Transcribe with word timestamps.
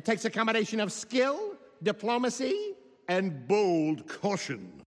It 0.00 0.06
takes 0.06 0.24
a 0.24 0.30
combination 0.30 0.80
of 0.80 0.92
skill, 0.92 1.58
diplomacy, 1.82 2.72
and 3.06 3.46
bold 3.46 4.08
caution. 4.08 4.80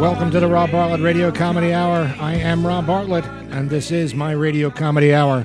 Welcome 0.00 0.30
to 0.30 0.40
the 0.40 0.48
Rob 0.48 0.70
Bartlett 0.70 1.02
Radio 1.02 1.30
Comedy 1.30 1.74
Hour. 1.74 2.10
I 2.18 2.32
am 2.32 2.66
Rob 2.66 2.86
Bartlett, 2.86 3.26
and 3.50 3.68
this 3.68 3.90
is 3.90 4.14
my 4.14 4.32
Radio 4.32 4.70
Comedy 4.70 5.12
Hour. 5.12 5.44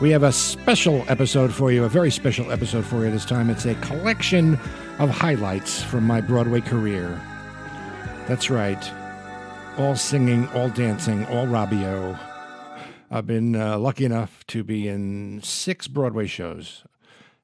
We 0.00 0.08
have 0.12 0.22
a 0.22 0.32
special 0.32 1.04
episode 1.08 1.52
for 1.52 1.70
you, 1.70 1.84
a 1.84 1.90
very 1.90 2.10
special 2.10 2.50
episode 2.50 2.86
for 2.86 3.04
you 3.04 3.10
this 3.10 3.26
time. 3.26 3.50
It's 3.50 3.66
a 3.66 3.74
collection 3.76 4.54
of 4.98 5.10
highlights 5.10 5.82
from 5.82 6.04
my 6.04 6.22
Broadway 6.22 6.62
career. 6.62 7.20
That's 8.26 8.48
right. 8.48 8.82
All 9.76 9.94
singing, 9.94 10.48
all 10.54 10.70
dancing, 10.70 11.26
all 11.26 11.46
Robio. 11.46 12.18
I've 13.10 13.26
been 13.26 13.54
uh, 13.54 13.78
lucky 13.78 14.06
enough 14.06 14.46
to 14.46 14.64
be 14.64 14.88
in 14.88 15.42
six 15.42 15.86
Broadway 15.86 16.26
shows, 16.26 16.82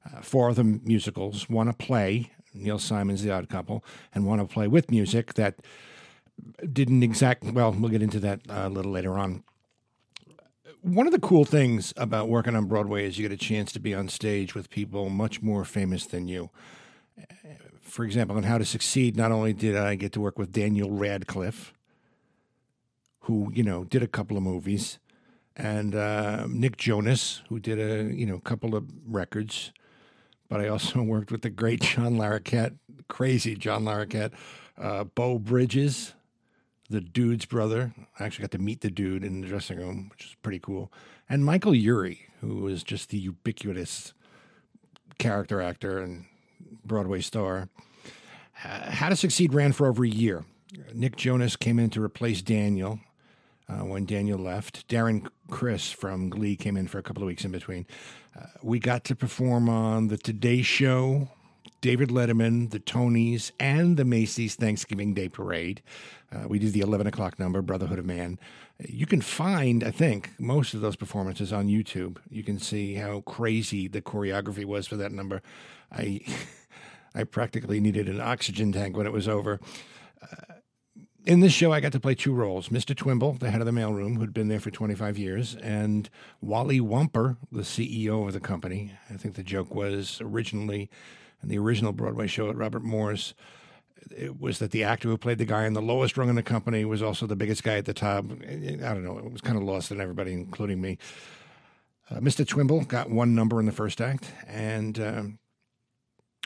uh, 0.06 0.22
four 0.22 0.48
of 0.48 0.56
them 0.56 0.80
musicals, 0.82 1.50
one 1.50 1.68
a 1.68 1.74
play, 1.74 2.30
Neil 2.54 2.78
Simon's 2.78 3.22
The 3.22 3.32
Odd 3.32 3.50
Couple, 3.50 3.84
and 4.14 4.24
one 4.24 4.40
a 4.40 4.46
play 4.46 4.66
with 4.66 4.90
music 4.90 5.34
that 5.34 5.56
didn't 6.72 7.02
exact 7.02 7.44
well 7.44 7.72
we'll 7.72 7.90
get 7.90 8.02
into 8.02 8.20
that 8.20 8.40
uh, 8.48 8.62
a 8.64 8.68
little 8.68 8.92
later 8.92 9.18
on. 9.18 9.44
One 10.82 11.06
of 11.06 11.12
the 11.12 11.18
cool 11.18 11.44
things 11.44 11.92
about 11.96 12.28
working 12.28 12.54
on 12.54 12.66
broadway 12.66 13.06
is 13.06 13.18
you 13.18 13.28
get 13.28 13.34
a 13.34 13.44
chance 13.44 13.72
to 13.72 13.80
be 13.80 13.94
on 13.94 14.08
stage 14.08 14.54
with 14.54 14.70
people 14.70 15.08
much 15.10 15.42
more 15.42 15.64
famous 15.64 16.06
than 16.06 16.28
you. 16.28 16.50
For 17.82 18.04
example 18.04 18.36
on 18.36 18.44
how 18.44 18.58
to 18.58 18.64
succeed 18.64 19.16
not 19.16 19.32
only 19.32 19.52
did 19.52 19.76
i 19.76 19.94
get 19.94 20.12
to 20.12 20.20
work 20.20 20.38
with 20.38 20.52
daniel 20.52 20.90
radcliffe 20.90 21.72
who 23.28 23.52
you 23.54 23.62
know 23.62 23.84
did 23.84 24.02
a 24.02 24.06
couple 24.06 24.36
of 24.38 24.42
movies 24.42 24.98
and 25.54 25.94
uh, 25.94 26.46
nick 26.48 26.78
jonas 26.78 27.42
who 27.50 27.60
did 27.60 27.78
a 27.78 28.14
you 28.14 28.24
know 28.24 28.38
couple 28.38 28.74
of 28.74 28.86
records 29.06 29.70
but 30.48 30.60
i 30.60 30.68
also 30.68 31.02
worked 31.14 31.30
with 31.30 31.42
the 31.42 31.50
great 31.50 31.82
john 31.82 32.14
larroquette 32.16 32.76
crazy 33.08 33.54
john 33.54 33.84
larroquette 33.84 34.32
uh, 34.78 35.04
beau 35.04 35.38
bridges 35.38 36.14
the 36.90 37.00
dude's 37.00 37.44
brother. 37.44 37.92
I 38.18 38.24
actually 38.24 38.42
got 38.42 38.52
to 38.52 38.58
meet 38.58 38.80
the 38.80 38.90
dude 38.90 39.24
in 39.24 39.40
the 39.40 39.48
dressing 39.48 39.78
room, 39.78 40.08
which 40.10 40.24
is 40.24 40.36
pretty 40.42 40.58
cool. 40.58 40.92
And 41.28 41.44
Michael 41.44 41.74
Urie, 41.74 42.26
who 42.40 42.56
was 42.56 42.82
just 42.82 43.10
the 43.10 43.18
ubiquitous 43.18 44.14
character 45.18 45.60
actor 45.60 45.98
and 45.98 46.24
Broadway 46.84 47.20
star. 47.20 47.68
How 48.52 49.08
to 49.08 49.16
Succeed 49.16 49.54
ran 49.54 49.72
for 49.72 49.86
over 49.86 50.04
a 50.04 50.08
year. 50.08 50.44
Nick 50.92 51.16
Jonas 51.16 51.56
came 51.56 51.78
in 51.78 51.90
to 51.90 52.02
replace 52.02 52.42
Daniel 52.42 53.00
uh, 53.68 53.84
when 53.84 54.04
Daniel 54.04 54.38
left. 54.38 54.88
Darren 54.88 55.28
Criss 55.50 55.92
from 55.92 56.28
Glee 56.28 56.56
came 56.56 56.76
in 56.76 56.88
for 56.88 56.98
a 56.98 57.02
couple 57.02 57.22
of 57.22 57.26
weeks 57.26 57.44
in 57.44 57.50
between. 57.50 57.86
Uh, 58.38 58.46
we 58.62 58.78
got 58.78 59.04
to 59.04 59.16
perform 59.16 59.68
on 59.68 60.08
the 60.08 60.18
Today 60.18 60.62
Show, 60.62 61.28
David 61.80 62.08
Letterman, 62.08 62.70
the 62.70 62.80
Tonys, 62.80 63.52
and 63.60 63.96
the 63.96 64.04
Macy's 64.04 64.56
Thanksgiving 64.56 65.14
Day 65.14 65.28
Parade. 65.28 65.80
Uh, 66.32 66.48
we 66.48 66.58
did 66.58 66.72
the 66.72 66.80
11 66.80 67.06
o'clock 67.06 67.38
number, 67.38 67.62
Brotherhood 67.62 67.98
of 67.98 68.04
Man. 68.04 68.38
You 68.86 69.06
can 69.06 69.20
find, 69.20 69.84
I 69.84 69.90
think, 69.90 70.30
most 70.38 70.74
of 70.74 70.80
those 70.80 70.96
performances 70.96 71.52
on 71.52 71.68
YouTube. 71.68 72.18
You 72.30 72.42
can 72.42 72.58
see 72.58 72.94
how 72.94 73.20
crazy 73.20 73.86
the 73.86 74.02
choreography 74.02 74.64
was 74.64 74.86
for 74.86 74.96
that 74.96 75.12
number. 75.12 75.40
I, 75.92 76.20
I 77.14 77.24
practically 77.24 77.80
needed 77.80 78.08
an 78.08 78.20
oxygen 78.20 78.72
tank 78.72 78.96
when 78.96 79.06
it 79.06 79.12
was 79.12 79.28
over. 79.28 79.60
Uh, 80.20 80.54
in 81.24 81.40
this 81.40 81.52
show, 81.52 81.72
I 81.72 81.80
got 81.80 81.92
to 81.92 82.00
play 82.00 82.14
two 82.14 82.32
roles 82.32 82.70
Mr. 82.70 82.96
Twimble, 82.96 83.34
the 83.34 83.50
head 83.50 83.60
of 83.60 83.66
the 83.66 83.72
mailroom, 83.72 84.16
who'd 84.16 84.32
been 84.32 84.48
there 84.48 84.60
for 84.60 84.70
25 84.70 85.18
years, 85.18 85.56
and 85.56 86.08
Wally 86.40 86.80
Womper, 86.80 87.36
the 87.52 87.62
CEO 87.62 88.26
of 88.26 88.32
the 88.32 88.40
company. 88.40 88.92
I 89.10 89.14
think 89.14 89.34
the 89.34 89.42
joke 89.42 89.74
was 89.74 90.20
originally 90.22 90.90
in 91.42 91.48
the 91.48 91.58
original 91.58 91.92
Broadway 91.92 92.26
show 92.26 92.50
at 92.50 92.56
Robert 92.56 92.82
Moore's, 92.82 93.34
it 94.16 94.40
was 94.40 94.58
that 94.58 94.70
the 94.70 94.84
actor 94.84 95.08
who 95.08 95.18
played 95.18 95.38
the 95.38 95.44
guy 95.44 95.66
on 95.66 95.72
the 95.72 95.82
lowest 95.82 96.16
rung 96.16 96.28
in 96.28 96.34
the 96.34 96.42
company 96.42 96.84
was 96.84 97.02
also 97.02 97.26
the 97.26 97.36
biggest 97.36 97.62
guy 97.62 97.76
at 97.76 97.84
the 97.84 97.94
top. 97.94 98.24
I 98.30 98.76
don't 98.76 99.04
know. 99.04 99.18
It 99.18 99.32
was 99.32 99.40
kind 99.40 99.56
of 99.56 99.62
lost 99.62 99.92
on 99.92 100.00
everybody, 100.00 100.32
including 100.32 100.80
me. 100.80 100.98
Uh, 102.10 102.16
Mr. 102.16 102.46
Twimble 102.46 102.84
got 102.84 103.10
one 103.10 103.34
number 103.34 103.60
in 103.60 103.66
the 103.66 103.72
first 103.72 104.00
act, 104.00 104.32
and 104.46 104.98
um, 104.98 105.38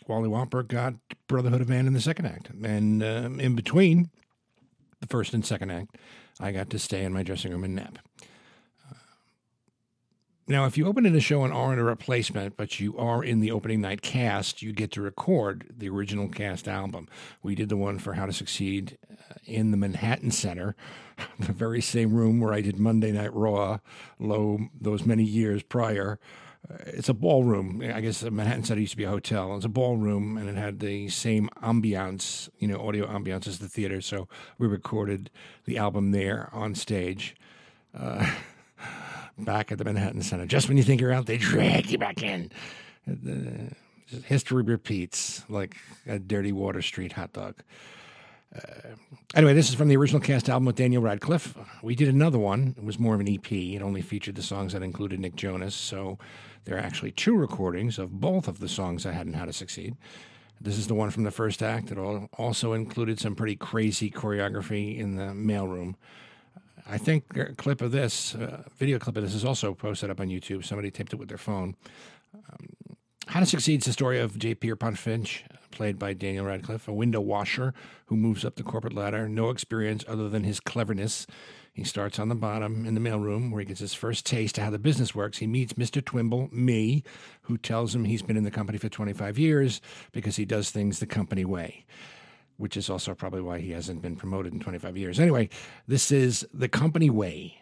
Wally 0.08 0.28
Womper 0.28 0.66
got 0.66 0.94
Brotherhood 1.28 1.60
of 1.60 1.69
Man 1.69 1.86
in 1.86 1.92
the 1.92 2.00
second 2.00 2.26
act. 2.26 2.50
And 2.50 3.03
um, 3.03 3.38
in 3.38 3.54
between 3.54 4.10
the 5.00 5.06
first 5.06 5.34
and 5.34 5.47
second 5.47 5.70
act, 5.70 5.97
I 6.41 6.50
got 6.50 6.70
to 6.70 6.78
stay 6.78 7.04
in 7.04 7.12
my 7.12 7.22
dressing 7.22 7.53
room 7.53 7.64
and 7.64 7.76
nap. 7.76 7.98
Now, 10.52 10.66
if 10.66 10.76
you 10.76 10.86
open 10.86 11.06
in 11.06 11.16
a 11.16 11.20
show 11.20 11.44
and 11.44 11.52
aren't 11.52 11.80
a 11.80 11.82
replacement, 11.82 12.58
but 12.58 12.78
you 12.78 12.94
are 12.98 13.24
in 13.24 13.40
the 13.40 13.50
opening 13.50 13.80
night 13.80 14.02
cast, 14.02 14.60
you 14.60 14.74
get 14.74 14.92
to 14.92 15.00
record 15.00 15.64
the 15.74 15.88
original 15.88 16.28
cast 16.28 16.68
album. 16.68 17.08
We 17.42 17.54
did 17.54 17.70
the 17.70 17.76
one 17.78 17.98
for 17.98 18.12
How 18.12 18.26
to 18.26 18.34
Succeed 18.34 18.98
uh, 19.10 19.36
in 19.46 19.70
the 19.70 19.78
Manhattan 19.78 20.30
Center, 20.30 20.76
the 21.38 21.54
very 21.54 21.80
same 21.80 22.12
room 22.12 22.38
where 22.38 22.52
I 22.52 22.60
did 22.60 22.78
Monday 22.78 23.12
Night 23.12 23.32
Raw, 23.32 23.78
low 24.18 24.58
those 24.78 25.06
many 25.06 25.24
years 25.24 25.62
prior. 25.62 26.20
Uh, 26.70 26.76
it's 26.84 27.08
a 27.08 27.14
ballroom. 27.14 27.80
I 27.82 28.02
guess 28.02 28.20
the 28.20 28.30
Manhattan 28.30 28.64
Center 28.64 28.82
used 28.82 28.92
to 28.92 28.98
be 28.98 29.04
a 29.04 29.08
hotel. 29.08 29.56
It's 29.56 29.64
a 29.64 29.70
ballroom, 29.70 30.36
and 30.36 30.50
it 30.50 30.56
had 30.56 30.80
the 30.80 31.08
same 31.08 31.48
ambiance, 31.62 32.50
you 32.58 32.68
know, 32.68 32.86
audio 32.86 33.06
ambiance 33.06 33.46
as 33.46 33.58
the 33.58 33.70
theater. 33.70 34.02
So 34.02 34.28
we 34.58 34.66
recorded 34.66 35.30
the 35.64 35.78
album 35.78 36.10
there 36.10 36.50
on 36.52 36.74
stage. 36.74 37.36
Uh, 37.98 38.30
back 39.38 39.72
at 39.72 39.78
the 39.78 39.84
Manhattan 39.84 40.22
Center. 40.22 40.47
Just 40.47 40.69
when 40.69 40.76
you 40.76 40.82
think 40.82 41.00
you're 41.00 41.12
out, 41.12 41.26
they 41.26 41.38
drag 41.38 41.91
you 41.91 41.98
back 41.98 42.22
in. 42.22 42.50
History 44.25 44.62
repeats 44.62 45.44
like 45.48 45.76
a 46.06 46.19
dirty 46.19 46.53
Water 46.53 46.82
Street 46.82 47.12
hot 47.12 47.32
dog. 47.32 47.62
Uh, 48.54 48.60
anyway, 49.34 49.54
this 49.54 49.71
is 49.71 49.75
from 49.75 49.88
the 49.88 49.97
original 49.97 50.21
cast 50.21 50.48
album 50.50 50.66
with 50.66 50.76
Daniel 50.76 51.03
Radcliffe. 51.03 51.56
We 51.82 51.94
did 51.94 52.09
another 52.09 52.38
one. 52.38 52.75
It 52.76 52.84
was 52.84 52.98
more 52.98 53.15
of 53.15 53.21
an 53.21 53.28
EP. 53.28 53.50
It 53.50 53.81
only 53.81 54.03
featured 54.03 54.34
the 54.34 54.42
songs 54.42 54.75
that 54.75 54.82
included 54.82 55.21
Nick 55.21 55.37
Jonas. 55.37 55.75
So 55.75 56.19
there 56.65 56.76
are 56.76 56.81
actually 56.81 57.12
two 57.12 57.34
recordings 57.34 57.98
of 57.98 58.21
both 58.21 58.48
of 58.48 58.60
the 58.60 58.69
songs 58.69 59.06
I 59.06 59.12
had 59.12 59.26
in 59.26 59.32
How 59.32 59.47
to 59.47 59.53
Succeed. 59.53 59.97
This 60.60 60.78
is 60.78 60.87
the 60.87 60.94
one 60.94 61.10
from 61.10 61.25
the 61.25 61.31
first 61.31 61.62
act. 61.62 61.91
It 61.91 61.98
also 61.98 62.72
included 62.72 63.19
some 63.19 63.34
pretty 63.34 63.56
crazy 63.56 64.10
choreography 64.10 64.98
in 64.98 65.16
the 65.16 65.32
mailroom. 65.32 65.94
I 66.88 66.98
think 66.98 67.37
a 67.37 67.54
clip 67.54 67.81
of 67.81 67.93
this, 67.93 68.34
uh, 68.34 68.62
video 68.76 68.98
clip 68.98 69.16
of 69.16 69.22
this, 69.22 69.34
is 69.34 69.44
also 69.44 69.75
posted 69.75 70.10
up 70.10 70.20
on 70.20 70.28
YouTube. 70.28 70.65
Somebody 70.65 70.91
taped 70.91 71.12
it 71.12 71.16
with 71.16 71.28
their 71.28 71.38
phone. 71.38 71.76
Um, 72.34 72.97
How 73.28 73.41
to 73.41 73.47
Succeed 73.47 73.81
is 73.81 73.87
the 73.87 73.93
story 73.93 74.19
of 74.19 74.38
J. 74.38 74.54
Pierpont 74.54 74.98
Finch, 74.98 75.44
played 75.71 75.98
by 75.98 76.12
Daniel 76.12 76.44
Radcliffe, 76.44 76.88
a 76.88 76.92
window 76.92 77.21
washer 77.21 77.72
who 78.06 78.16
moves 78.16 78.44
up 78.44 78.56
the 78.56 78.62
corporate 78.62 78.94
ladder, 78.94 79.28
no 79.28 79.50
experience 79.50 80.04
other 80.09 80.28
than 80.28 80.44
his 80.44 80.60
cleverness. 80.60 81.26
He 81.72 81.84
starts 81.84 82.19
on 82.19 82.28
the 82.28 82.34
bottom 82.34 82.84
in 82.84 82.94
the 82.94 83.00
mailroom 83.00 83.50
where 83.50 83.60
he 83.60 83.66
gets 83.66 83.81
his 83.81 83.94
first 83.94 84.26
taste 84.26 84.59
of 84.59 84.65
how 84.65 84.71
the 84.71 84.78
business 84.78 85.15
works. 85.15 85.38
He 85.38 85.47
meets 85.47 85.75
Mr. 85.75 86.04
Twimble, 86.04 86.50
me, 86.53 87.03
who 87.42 87.56
tells 87.56 87.94
him 87.94 88.04
he's 88.04 88.22
been 88.22 88.37
in 88.37 88.44
the 88.44 88.50
company 88.50 88.76
for 88.76 88.91
25 88.91 89.38
years 89.38 89.81
because 90.10 90.37
he 90.37 90.44
does 90.44 90.71
things 90.71 90.98
the 90.98 91.06
company 91.06 91.44
way 91.44 91.87
which 92.62 92.76
is 92.76 92.88
also 92.88 93.12
probably 93.12 93.40
why 93.40 93.58
he 93.58 93.72
hasn't 93.72 94.00
been 94.00 94.14
promoted 94.14 94.52
in 94.52 94.60
25 94.60 94.97
years. 94.97 95.18
Anyway, 95.18 95.48
this 95.88 96.12
is 96.12 96.47
the 96.54 96.68
company 96.68 97.10
way. 97.10 97.60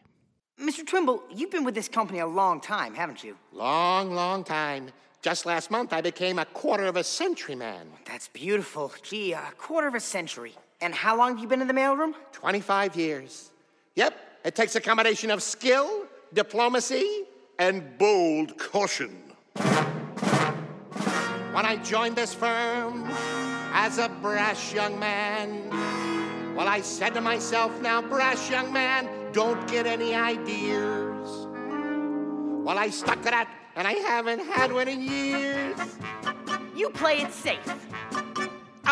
Mr. 0.60 0.86
Twimble, 0.86 1.22
you've 1.34 1.50
been 1.50 1.64
with 1.64 1.74
this 1.74 1.88
company 1.88 2.18
a 2.18 2.26
long 2.26 2.60
time, 2.60 2.92
haven't 2.94 3.24
you? 3.24 3.34
Long, 3.50 4.12
long 4.14 4.44
time. 4.44 4.90
Just 5.22 5.46
last 5.46 5.70
month, 5.70 5.94
I 5.94 6.02
became 6.02 6.38
a 6.38 6.44
quarter 6.44 6.84
of 6.84 6.96
a 6.96 7.02
century 7.02 7.54
man. 7.54 7.86
That's 8.04 8.28
beautiful. 8.28 8.92
Gee, 9.02 9.32
a 9.32 9.40
quarter 9.56 9.88
of 9.88 9.94
a 9.94 10.00
century. 10.00 10.54
And 10.82 10.94
how 10.94 11.16
long 11.16 11.30
have 11.30 11.38
you 11.38 11.48
been 11.48 11.62
in 11.62 11.66
the 11.66 11.72
mailroom? 11.72 12.12
25 12.32 12.94
years. 12.94 13.52
Yep, 13.94 14.14
it 14.44 14.54
takes 14.54 14.76
a 14.76 14.82
combination 14.82 15.30
of 15.30 15.42
skill, 15.42 16.04
diplomacy, 16.34 17.24
and 17.58 17.96
bold 17.96 18.58
caution. 18.58 19.16
When 21.54 21.64
I 21.64 21.76
joined 21.82 22.16
this 22.16 22.34
firm 22.34 23.10
as 23.72 23.98
a 23.98 24.08
brash 24.08 24.74
young 24.74 24.98
man, 24.98 25.70
well, 26.54 26.68
I 26.68 26.80
said 26.80 27.14
to 27.14 27.20
myself, 27.20 27.80
now, 27.80 28.02
brash 28.02 28.50
young 28.50 28.72
man, 28.72 29.08
don't 29.32 29.66
get 29.68 29.86
any 29.86 30.14
ideas. 30.14 31.46
Well, 32.64 32.78
I 32.78 32.90
stuck 32.90 33.18
to 33.22 33.30
that, 33.30 33.48
and 33.76 33.86
I 33.86 33.92
haven't 33.92 34.40
had 34.40 34.72
one 34.72 34.88
in 34.88 35.00
years. 35.00 35.78
You 36.74 36.90
play 36.90 37.22
it 37.22 37.32
safe. 37.32 37.58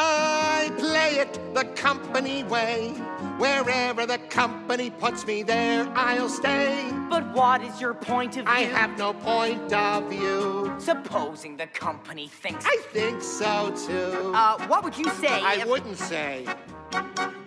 I 0.00 0.70
play 0.78 1.18
it 1.18 1.40
the 1.54 1.64
company 1.74 2.44
way. 2.44 2.90
Wherever 3.38 4.06
the 4.06 4.18
company 4.30 4.90
puts 4.90 5.26
me 5.26 5.42
there, 5.42 5.88
I'll 5.96 6.28
stay. 6.28 6.88
But 7.10 7.34
what 7.34 7.62
is 7.62 7.80
your 7.80 7.94
point 7.94 8.36
of 8.36 8.44
view? 8.44 8.54
I 8.54 8.60
have 8.60 8.96
no 8.96 9.12
point 9.12 9.72
of 9.72 10.08
view. 10.08 10.72
Supposing 10.78 11.56
the 11.56 11.66
company 11.66 12.28
thinks. 12.28 12.64
I 12.64 12.76
think 12.92 13.22
so 13.22 13.74
too. 13.86 14.32
Uh, 14.34 14.64
what 14.68 14.84
would 14.84 14.96
you 14.96 15.10
say 15.14 15.42
I 15.42 15.64
wouldn't 15.64 15.98
say. 15.98 16.46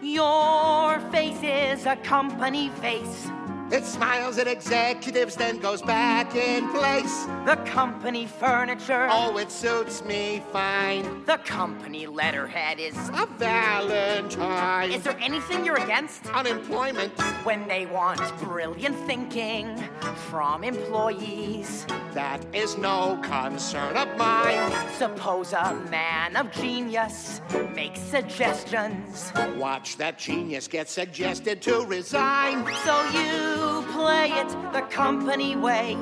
your 0.01 0.99
face 1.11 1.41
is 1.43 1.85
a 1.85 1.95
company 1.95 2.67
face? 2.81 3.29
It 3.71 3.85
smiles 3.85 4.37
at 4.37 4.47
executives, 4.47 5.37
then 5.37 5.57
goes 5.59 5.81
back 5.81 6.35
in 6.35 6.69
place. 6.71 7.23
The 7.45 7.55
company 7.65 8.27
furniture. 8.27 9.07
Oh, 9.09 9.37
it 9.37 9.49
suits 9.49 10.03
me 10.03 10.43
fine. 10.51 11.23
The 11.23 11.37
company 11.37 12.05
letterhead 12.05 12.81
is. 12.81 12.93
A 13.13 13.25
Valentine. 13.37 14.91
Is 14.91 15.03
there 15.03 15.17
anything 15.21 15.65
you're 15.65 15.81
against? 15.81 16.25
Unemployment. 16.33 17.17
When 17.45 17.65
they 17.69 17.85
want 17.85 18.19
brilliant 18.39 18.97
thinking 19.07 19.81
from 20.29 20.65
employees. 20.65 21.85
That 22.13 22.45
is 22.53 22.77
no 22.77 23.17
concern 23.23 23.95
of 23.95 24.17
mine. 24.17 24.69
Suppose 24.97 25.53
a 25.53 25.73
man 25.89 26.35
of 26.35 26.51
genius 26.51 27.39
makes 27.73 28.01
suggestions. 28.01 29.31
Watch 29.55 29.95
that 29.95 30.17
genius 30.17 30.67
get 30.67 30.89
suggested 30.89 31.61
to 31.61 31.85
resign. 31.85 32.65
So 32.83 33.09
you 33.11 33.60
play 33.91 34.29
it 34.31 34.49
the 34.73 34.81
company 34.89 35.55
way. 35.55 35.97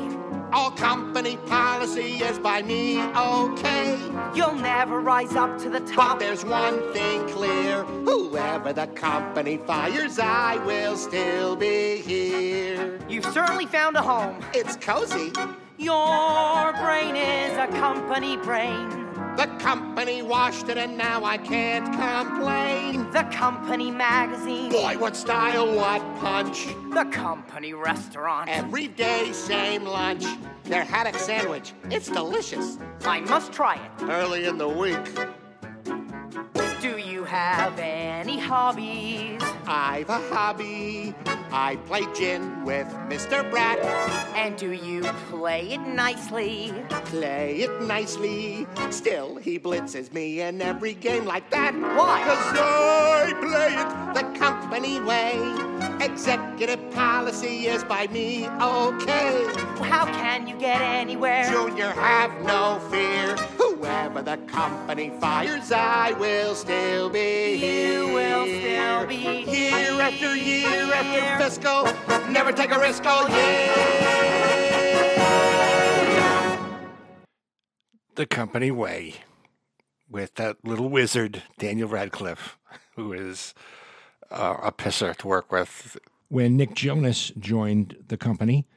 All 0.51 0.71
company 0.71 1.38
policy 1.45 2.23
is 2.23 2.39
by 2.39 2.63
me 2.63 3.00
okay. 3.01 3.97
You'll 4.33 4.56
never 4.56 5.00
rise 5.00 5.35
up 5.35 5.59
to 5.59 5.69
the 5.69 5.79
top. 5.81 5.95
But 5.95 5.95
top. 5.95 6.19
there's 6.19 6.44
one 6.44 6.91
thing 6.91 7.27
clear 7.29 7.83
whoever 7.83 8.73
the 8.73 8.88
company 8.88 9.57
fires, 9.57 10.17
I 10.17 10.57
will 10.65 10.97
still 10.97 11.56
be 11.56 11.97
here. 11.97 13.00
You've 13.07 13.25
certainly 13.25 13.67
found 13.67 13.95
a 13.95 14.01
home. 14.01 14.44
It's 14.53 14.75
cozy. 14.77 15.31
Your 15.77 16.73
brain 16.73 17.15
is 17.15 17.57
a 17.57 17.67
company 17.67 18.38
brain. 18.38 19.08
The 19.39 19.47
company 19.57 20.21
washed 20.21 20.68
it 20.68 20.77
and 20.77 20.97
now 20.97 21.24
I 21.24 21.38
can't 21.38 21.86
complain. 21.94 23.09
The 23.12 23.24
company 23.31 23.89
magazine. 23.89 24.69
Boy, 24.69 24.97
what 24.97 25.15
style, 25.15 25.74
what 25.77 26.01
punch. 26.18 26.65
The 26.94 27.06
company 27.06 27.74
restaurant. 27.74 28.50
Every 28.50 28.89
day, 28.89 29.31
same 29.31 29.86
lunch. 29.86 30.25
Their 30.65 30.83
haddock 30.83 31.15
sandwich, 31.15 31.71
it's 31.89 32.09
delicious. 32.09 32.80
I 33.06 33.21
must 33.21 33.53
try 33.53 33.75
it. 33.75 34.03
Early 34.09 34.44
in 34.44 34.57
the 34.57 34.68
week, 34.68 34.97
Do 36.81 36.97
you 36.97 37.24
have 37.24 37.80
any 37.80 38.38
hobbies? 38.38 39.41
I've 39.65 40.09
a 40.09 40.19
hobby. 40.33 41.15
I 41.51 41.78
play 41.88 42.06
gin 42.13 42.63
with 42.63 42.88
Mr. 43.10 43.50
Bratt. 43.50 43.84
And 44.36 44.56
do 44.56 44.72
you 44.72 45.01
play 45.30 45.72
it 45.72 45.81
nicely? 45.81 46.74
Play 47.06 47.62
it 47.62 47.81
nicely. 47.81 48.68
Still, 48.92 49.38
he 49.38 49.57
blitzes 49.57 50.13
me 50.13 50.42
in 50.42 50.62
every 50.62 50.94
game 50.94 51.25
like 51.25 51.50
that. 51.50 51.74
Why? 51.74 52.22
Cause 52.24 52.56
I 52.56 53.34
play 53.42 53.74
it 53.81 54.13
the 54.13 54.40
company 54.40 55.00
way. 55.00 55.38
Executive 56.06 56.80
policy 56.92 57.66
is 57.68 57.84
by 57.84 58.07
me 58.07 58.48
okay. 58.48 59.46
How 59.81 60.06
can 60.06 60.48
you 60.48 60.56
get 60.57 60.81
anywhere? 60.81 61.50
Junior, 61.50 61.90
have 61.92 62.31
no 62.44 62.80
fear. 62.92 63.36
Whoever 63.57 64.22
the 64.22 64.38
company 64.48 65.12
fires, 65.19 65.72
I 65.72 66.12
will 66.13 66.54
still 66.54 67.10
be 67.10 67.57
here. 67.57 67.90
You 68.04 68.10
still 68.10 68.28
be 69.09 69.15
Year 69.15 70.00
after 70.00 70.35
year 70.35 70.94
after 70.94 71.44
fiscal. 71.44 71.83
Never 72.31 72.51
take 72.51 72.71
a 72.71 72.79
risk 72.79 73.03
all 73.06 73.27
year. 73.27 73.75
The 78.13 78.27
company 78.27 78.69
way 78.69 79.15
with 80.09 80.35
that 80.35 80.57
little 80.63 80.89
wizard, 80.89 81.41
Daniel 81.57 81.89
Radcliffe, 81.89 82.59
who 82.95 83.11
is 83.13 83.56
uh, 84.29 84.57
a 84.61 84.71
pisser 84.71 85.15
to 85.15 85.27
work 85.27 85.51
with. 85.51 85.97
When 86.27 86.55
Nick 86.55 86.75
Jonas 86.75 87.31
joined 87.39 87.95
the 88.09 88.17
company, 88.17 88.67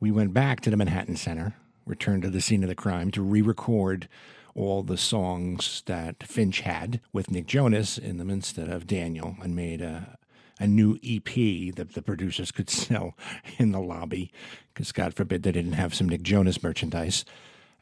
we 0.00 0.10
went 0.10 0.32
back 0.32 0.60
to 0.62 0.70
the 0.70 0.78
Manhattan 0.78 1.16
Center, 1.16 1.54
returned 1.84 2.22
to 2.22 2.30
the 2.30 2.40
scene 2.40 2.62
of 2.62 2.70
the 2.70 2.74
crime 2.74 3.10
to 3.10 3.22
re 3.22 3.42
record 3.42 4.08
all 4.54 4.82
the 4.82 4.96
songs 4.96 5.82
that 5.86 6.22
Finch 6.22 6.60
had 6.60 7.00
with 7.12 7.30
Nick 7.30 7.46
Jonas 7.46 7.98
in 7.98 8.18
them 8.18 8.30
instead 8.30 8.68
of 8.68 8.86
Daniel 8.86 9.36
and 9.42 9.56
made 9.56 9.80
a, 9.80 10.18
a 10.60 10.66
new 10.66 10.98
EP 11.04 11.74
that 11.74 11.94
the 11.94 12.02
producers 12.02 12.52
could 12.52 12.70
sell 12.70 13.14
in 13.58 13.72
the 13.72 13.80
lobby 13.80 14.30
because, 14.72 14.92
God 14.92 15.14
forbid, 15.14 15.42
they 15.42 15.52
didn't 15.52 15.72
have 15.72 15.94
some 15.94 16.08
Nick 16.08 16.22
Jonas 16.22 16.62
merchandise. 16.62 17.24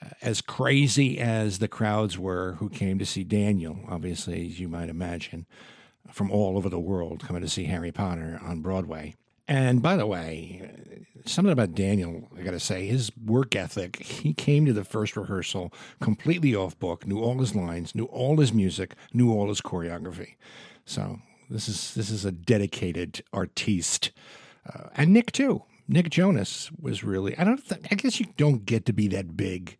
Uh, 0.02 0.08
As 0.22 0.40
crazy 0.40 1.18
as 1.18 1.58
the 1.58 1.68
crowds 1.68 2.18
were 2.18 2.54
who 2.54 2.68
came 2.68 2.98
to 2.98 3.06
see 3.06 3.24
Daniel, 3.24 3.78
obviously, 3.88 4.46
as 4.46 4.60
you 4.60 4.68
might 4.68 4.88
imagine, 4.88 5.46
from 6.10 6.30
all 6.30 6.56
over 6.56 6.68
the 6.68 6.80
world 6.80 7.24
coming 7.26 7.42
to 7.42 7.48
see 7.48 7.64
Harry 7.64 7.92
Potter 7.92 8.40
on 8.42 8.60
Broadway. 8.60 9.14
And 9.48 9.82
by 9.82 9.96
the 9.96 10.06
way, 10.06 10.70
something 11.26 11.52
about 11.52 11.74
Daniel, 11.74 12.28
I 12.38 12.42
got 12.42 12.52
to 12.52 12.60
say, 12.60 12.86
his 12.86 13.10
work 13.16 13.56
ethic. 13.56 14.02
He 14.02 14.32
came 14.32 14.66
to 14.66 14.72
the 14.72 14.84
first 14.84 15.16
rehearsal 15.16 15.72
completely 16.00 16.54
off 16.54 16.78
book, 16.78 17.06
knew 17.06 17.20
all 17.20 17.38
his 17.38 17.54
lines, 17.54 17.94
knew 17.94 18.04
all 18.04 18.38
his 18.38 18.52
music, 18.52 18.94
knew 19.12 19.32
all 19.32 19.48
his 19.48 19.60
choreography. 19.60 20.34
So 20.84 21.20
this 21.50 21.68
is 21.68 21.94
this 21.94 22.10
is 22.10 22.24
a 22.24 22.32
dedicated 22.32 23.22
artiste, 23.32 24.10
uh, 24.72 24.88
and 24.96 25.12
Nick 25.12 25.32
too. 25.32 25.64
Nick 25.88 26.10
Jonas 26.10 26.70
was 26.80 27.04
really. 27.04 27.36
I 27.36 27.44
don't. 27.44 27.68
Th- 27.68 27.80
I 27.90 27.94
guess 27.94 28.20
you 28.20 28.26
don't 28.36 28.64
get 28.64 28.86
to 28.86 28.92
be 28.92 29.08
that 29.08 29.36
big 29.36 29.76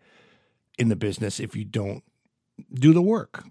in 0.78 0.88
the 0.88 0.96
business 0.96 1.40
if 1.40 1.56
you 1.56 1.64
don't 1.64 2.02
do 2.74 2.92
the 2.92 3.02
work. 3.02 3.44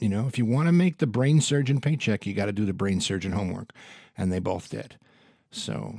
You 0.00 0.08
know, 0.10 0.26
if 0.26 0.36
you 0.36 0.44
want 0.44 0.68
to 0.68 0.72
make 0.72 0.98
the 0.98 1.06
brain 1.06 1.40
surgeon 1.40 1.80
paycheck, 1.80 2.26
you 2.26 2.34
got 2.34 2.46
to 2.46 2.52
do 2.52 2.66
the 2.66 2.74
brain 2.74 3.00
surgeon 3.00 3.32
homework. 3.32 3.72
And 4.18 4.30
they 4.32 4.40
both 4.40 4.70
did. 4.70 4.98
So, 5.56 5.96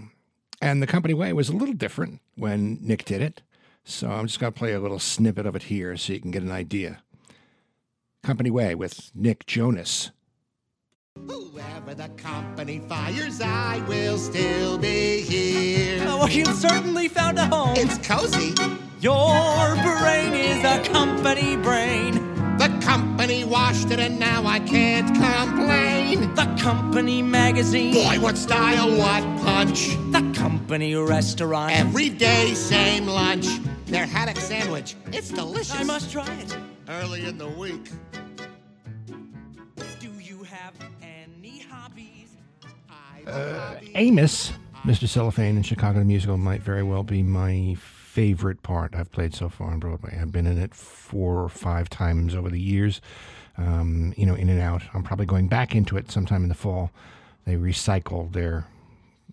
and 0.62 0.82
the 0.82 0.88
company 0.88 1.14
way 1.14 1.34
was 1.34 1.50
a 1.50 1.56
little 1.56 1.74
different 1.74 2.22
when 2.36 2.78
Nick 2.82 3.06
did 3.06 3.22
it. 3.22 3.42
So 3.84 4.10
I'm 4.10 4.28
just 4.28 4.40
going 4.40 4.54
to 4.54 4.58
play 4.58 4.74
a 4.74 4.80
little 4.80 5.00
snippet 5.00 5.46
of 5.46 5.56
it 5.56 5.64
here 5.64 5.98
so 5.98 6.14
you 6.14 6.20
can 6.20 6.32
get 6.32 6.44
an 6.44 6.52
idea. 6.52 7.02
Company 8.22 8.52
way 8.52 8.76
with 8.76 9.12
Nick 9.16 9.46
Jonas. 9.46 10.12
Whoever 11.16 11.96
the 11.96 12.10
company 12.10 12.80
fires, 12.88 13.42
I 13.42 13.84
will 13.88 14.18
still 14.18 14.78
be 14.78 15.22
here. 15.22 16.04
Oh, 16.08 16.28
you've 16.28 16.48
certainly 16.50 17.08
found 17.08 17.40
a 17.40 17.48
home. 17.48 17.76
It's 17.78 17.98
cozy. 18.08 18.54
Your 19.00 19.76
brain 19.76 20.34
is 20.34 20.64
a 20.64 20.84
company 20.92 21.56
brain. 21.56 22.17
The 23.18 23.24
company 23.24 23.46
washed 23.46 23.90
it 23.90 24.00
and 24.00 24.20
now 24.20 24.46
I 24.46 24.60
can't 24.60 25.08
complain. 25.08 26.36
The 26.36 26.46
company 26.62 27.24
magazine. 27.24 27.96
Boy, 27.96 28.20
what 28.20 28.38
style, 28.38 28.96
what 28.96 29.24
punch. 29.44 29.88
The 30.12 30.32
company 30.36 30.94
restaurant. 30.94 31.74
Every 31.74 32.10
day, 32.10 32.54
same 32.54 33.08
lunch. 33.08 33.48
Their 33.88 34.06
haddock 34.06 34.38
sandwich, 34.38 34.96
it's 35.12 35.30
delicious. 35.30 35.74
I 35.74 35.84
must 35.84 36.12
try 36.12 36.32
it. 36.36 36.56
Early 36.88 37.26
in 37.26 37.40
the 37.40 37.48
week, 37.48 37.90
Do 40.00 40.12
you 40.22 40.44
have 40.44 40.76
any 41.02 41.64
hobbies? 41.68 42.36
I've 42.88 43.28
a. 43.28 43.32
Uh, 43.32 43.80
Amos, 43.96 44.54
Mr. 44.86 45.08
Cellophane 45.08 45.58
in 45.58 45.64
Chicago 45.64 45.98
the 45.98 46.06
Musical 46.06 46.38
might 46.38 46.62
very 46.62 46.84
well 46.84 47.02
be 47.02 47.24
my 47.24 47.76
favorite 48.18 48.64
part 48.64 48.96
I've 48.96 49.12
played 49.12 49.36
so 49.36 49.48
far 49.48 49.70
on 49.70 49.78
Broadway. 49.78 50.18
I've 50.20 50.32
been 50.32 50.48
in 50.48 50.58
it 50.58 50.74
four 50.74 51.44
or 51.44 51.50
five 51.50 51.88
times 51.88 52.34
over 52.34 52.50
the 52.50 52.60
years, 52.60 53.00
um, 53.60 54.12
you 54.18 54.26
know, 54.26 54.34
in 54.34 54.50
and 54.50 54.60
out. 54.60 54.82
I'm 54.96 55.04
probably 55.04 55.28
going 55.28 55.48
back 55.48 55.76
into 55.76 55.98
it 55.98 56.10
sometime 56.10 56.42
in 56.42 56.50
the 56.50 56.56
fall. 56.56 56.90
They 57.46 57.58
recycle 57.58 58.34
their 58.34 58.66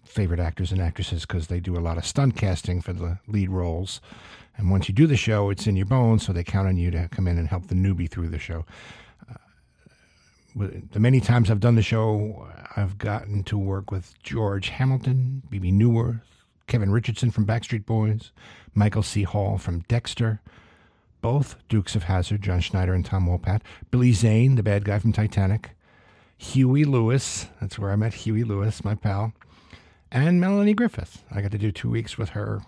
favorite 0.05 0.39
actors 0.39 0.71
and 0.71 0.83
actresses 0.83 1.23
because 1.23 1.47
they 1.47 1.61
do 1.61 1.79
a 1.79 1.81
lot 1.81 1.97
of 1.97 2.05
stunt 2.05 2.37
casting 2.37 2.83
for 2.83 2.93
the 2.93 3.19
lead 3.27 3.49
roles. 3.49 4.03
And 4.59 4.71
once 4.71 4.87
you 4.87 4.95
do 4.95 5.07
the 5.07 5.17
show, 5.17 5.49
it's 5.49 5.67
in 5.67 5.77
your 5.77 5.87
bones, 5.87 6.27
so 6.27 6.35
they 6.35 6.45
count 6.45 6.69
on 6.69 6.77
you 6.77 6.91
to 6.91 7.09
come 7.09 7.27
in 7.27 7.39
and 7.39 7.49
help 7.49 7.69
the 7.69 7.75
newbie 7.75 8.11
through 8.11 8.29
the 8.29 8.39
show 8.39 8.67
the 10.57 11.01
many 11.01 11.21
times 11.21 11.51
I've 11.51 11.59
done 11.59 11.75
the 11.75 11.83
show, 11.83 12.47
I've 12.77 12.97
gotten 12.97 13.43
to 13.45 13.59
work 13.59 13.91
with 13.91 14.15
George 14.23 14.69
Hamilton, 14.69 15.43
Bebe 15.51 15.73
Neuwirth, 15.73 16.21
Kevin 16.69 16.93
Richardson 16.93 17.33
from 17.33 17.45
Backstreet 17.45 17.85
Boys, 17.85 18.31
Michael 18.75 19.03
C. 19.03 19.23
Hall 19.23 19.59
from 19.59 19.81
Dexter, 19.89 20.41
both 21.21 21.57
Dukes 21.69 21.95
of 21.95 22.05
Hazzard, 22.05 22.43
John 22.43 22.61
Schneider 22.61 22.93
and 22.93 23.05
Tom 23.05 23.27
Wopat, 23.27 23.63
Billy 23.91 24.13
Zane, 24.13 24.57
the 24.57 24.63
bad 24.63 24.85
guy 24.85 24.99
from 24.99 25.13
Titanic, 25.13 25.71
Huey 26.37 26.85
Lewis, 26.85 27.47
that's 27.61 27.79
where 27.79 27.91
I 27.91 27.97
met 27.97 28.15
Huey 28.15 28.45
Lewis, 28.45 28.85
my 28.85 28.95
pal, 28.95 29.33
and 30.11 30.41
Melanie 30.41 30.75
Griffith. 30.75 31.25
I 31.31 31.41
got 31.41 31.51
to 31.53 31.59
do 31.59 31.73
two 31.73 31.91
weeks 31.91 32.19
with 32.19 32.31
her. 32.31 32.63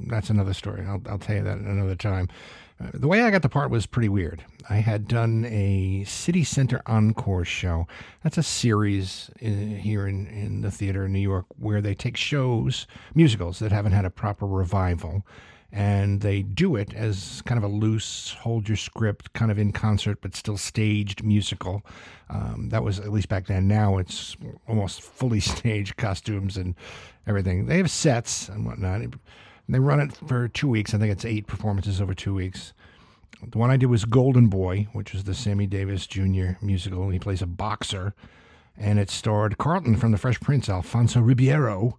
That's 0.00 0.30
another 0.30 0.54
story. 0.54 0.84
I'll, 0.86 1.02
I'll 1.08 1.18
tell 1.18 1.36
you 1.36 1.44
that 1.44 1.58
another 1.58 1.94
time. 1.94 2.28
Uh, 2.82 2.90
the 2.94 3.08
way 3.08 3.22
I 3.22 3.30
got 3.30 3.42
the 3.42 3.48
part 3.48 3.70
was 3.70 3.86
pretty 3.86 4.08
weird. 4.08 4.44
I 4.68 4.76
had 4.76 5.06
done 5.06 5.44
a 5.44 6.04
City 6.04 6.44
Center 6.44 6.80
Encore 6.86 7.44
show. 7.44 7.86
That's 8.22 8.38
a 8.38 8.42
series 8.42 9.30
in, 9.40 9.76
here 9.76 10.06
in, 10.06 10.26
in 10.26 10.62
the 10.62 10.70
theater 10.70 11.06
in 11.06 11.12
New 11.12 11.20
York 11.20 11.46
where 11.58 11.80
they 11.80 11.94
take 11.94 12.16
shows, 12.16 12.86
musicals 13.14 13.58
that 13.58 13.72
haven't 13.72 13.92
had 13.92 14.04
a 14.04 14.10
proper 14.10 14.46
revival, 14.46 15.26
and 15.70 16.20
they 16.20 16.42
do 16.42 16.76
it 16.76 16.92
as 16.94 17.42
kind 17.46 17.56
of 17.56 17.64
a 17.64 17.74
loose, 17.74 18.36
hold 18.40 18.68
your 18.68 18.76
script, 18.76 19.32
kind 19.32 19.50
of 19.50 19.58
in 19.58 19.72
concert, 19.72 20.18
but 20.20 20.36
still 20.36 20.58
staged 20.58 21.24
musical. 21.24 21.82
Um, 22.28 22.68
that 22.70 22.82
was 22.84 22.98
at 22.98 23.10
least 23.12 23.28
back 23.28 23.46
then. 23.46 23.68
Now 23.68 23.98
it's 23.98 24.36
almost 24.68 25.02
fully 25.02 25.40
staged 25.40 25.96
costumes 25.96 26.56
and 26.56 26.74
everything. 27.26 27.66
They 27.66 27.78
have 27.78 27.90
sets 27.90 28.48
and 28.48 28.66
whatnot. 28.66 29.02
They 29.68 29.78
run 29.78 30.00
it 30.00 30.16
for 30.26 30.48
two 30.48 30.68
weeks. 30.68 30.92
I 30.92 30.98
think 30.98 31.12
it's 31.12 31.24
eight 31.24 31.46
performances 31.46 32.00
over 32.00 32.14
two 32.14 32.34
weeks. 32.34 32.72
The 33.46 33.58
one 33.58 33.70
I 33.70 33.76
did 33.76 33.86
was 33.86 34.04
Golden 34.04 34.48
Boy, 34.48 34.86
which 34.92 35.14
is 35.14 35.24
the 35.24 35.34
Sammy 35.34 35.66
Davis 35.66 36.06
Jr. 36.06 36.52
musical. 36.60 37.08
He 37.08 37.18
plays 37.18 37.42
a 37.42 37.46
boxer, 37.46 38.14
and 38.76 38.98
it 38.98 39.10
starred 39.10 39.58
Carlton 39.58 39.96
from 39.96 40.12
The 40.12 40.18
Fresh 40.18 40.40
Prince, 40.40 40.68
Alfonso 40.68 41.20
Ribeiro, 41.20 41.98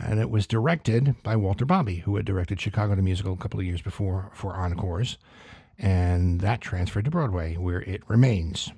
and 0.00 0.18
it 0.18 0.30
was 0.30 0.46
directed 0.46 1.14
by 1.22 1.36
Walter 1.36 1.64
Bobbie, 1.64 1.98
who 1.98 2.16
had 2.16 2.24
directed 2.24 2.60
Chicago 2.60 2.94
the 2.94 3.02
Musical 3.02 3.34
a 3.34 3.36
couple 3.36 3.60
of 3.60 3.66
years 3.66 3.82
before 3.82 4.30
for 4.34 4.54
Encores, 4.54 5.18
and 5.78 6.40
that 6.40 6.60
transferred 6.60 7.04
to 7.04 7.10
Broadway, 7.10 7.54
where 7.54 7.82
it 7.82 8.02
remains. 8.08 8.72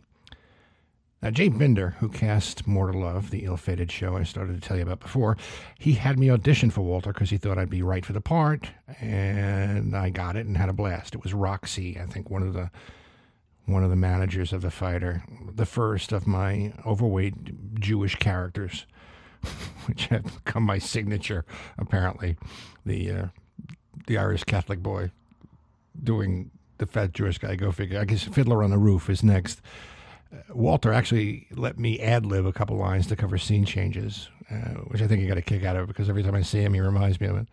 Now, 1.23 1.31
Jay 1.31 1.49
Binder, 1.49 1.97
who 1.99 2.09
cast 2.09 2.67
More 2.67 2.91
to 2.91 2.99
Love, 2.99 3.31
the 3.31 3.45
ill-fated 3.45 3.93
show 3.93 4.17
I 4.17 4.23
started 4.23 4.61
to 4.61 4.67
tell 4.67 4.79
you 4.79 4.85
about 4.85 5.01
before, 5.01 5.37
he 5.79 5.93
had 5.93 6.19
me 6.19 6.31
audition 6.31 6.71
for 6.71 6.81
Walter 6.81 7.13
because 7.13 7.29
he 7.29 7.37
thought 7.37 7.59
I'd 7.59 7.69
be 7.69 7.83
right 7.83 8.07
for 8.07 8.15
the 8.15 8.23
part, 8.23 8.71
and 9.01 9.95
I 9.95 10.09
got 10.09 10.37
it 10.37 10.47
and 10.47 10.57
had 10.57 10.71
a 10.71 10.73
blast. 10.73 11.15
It 11.15 11.23
was 11.23 11.35
Roxy, 11.35 11.99
I 12.01 12.07
think, 12.07 12.31
one 12.31 12.43
of 12.43 12.55
the 12.55 12.71
one 13.67 13.85
of 13.85 13.91
the 13.91 13.97
managers 13.97 14.53
of 14.53 14.63
the 14.63 14.71
fighter, 14.71 15.23
the 15.55 15.67
first 15.67 16.11
of 16.11 16.27
my 16.27 16.73
overweight 16.85 17.75
Jewish 17.79 18.17
characters. 18.17 18.87
which 19.87 20.07
had 20.07 20.25
become 20.45 20.63
my 20.63 20.79
signature, 20.79 21.45
apparently. 21.79 22.37
The 22.85 23.11
uh, 23.11 23.27
the 24.07 24.19
Irish 24.19 24.45
Catholic 24.45 24.83
boy 24.83 25.11
doing 26.03 26.51
the 26.79 26.87
fat 26.87 27.13
Jewish 27.13 27.39
guy. 27.39 27.57
Go 27.57 27.73
figure. 27.73 28.01
I 28.01 28.05
guess 28.05 28.25
Fiddler 28.25 28.63
on 28.63 28.71
the 28.71 28.79
Roof 28.79 29.09
is 29.11 29.23
next. 29.23 29.61
Uh, 30.33 30.55
Walter 30.55 30.93
actually 30.93 31.47
let 31.51 31.79
me 31.79 31.99
ad 32.01 32.25
lib 32.27 32.47
a 32.47 32.53
couple 32.53 32.77
lines 32.77 33.07
to 33.09 33.17
cover 33.17 33.39
scene 33.39 33.65
changes, 33.65 34.29
uh, 34.51 34.81
which 34.89 35.03
I 35.03 35.07
think 35.07 35.21
he 35.21 35.27
got 35.27 35.39
a 35.39 35.43
kick 35.43 35.65
out 35.65 35.77
of 35.77 35.89
because 35.89 36.09
every 36.09 36.23
time 36.23 36.35
I 36.35 36.43
see 36.43 36.61
him, 36.61 36.75
he 36.75 36.81
reminds 36.81 37.21
me 37.21 37.27
of 37.27 37.37
it. 37.37 37.49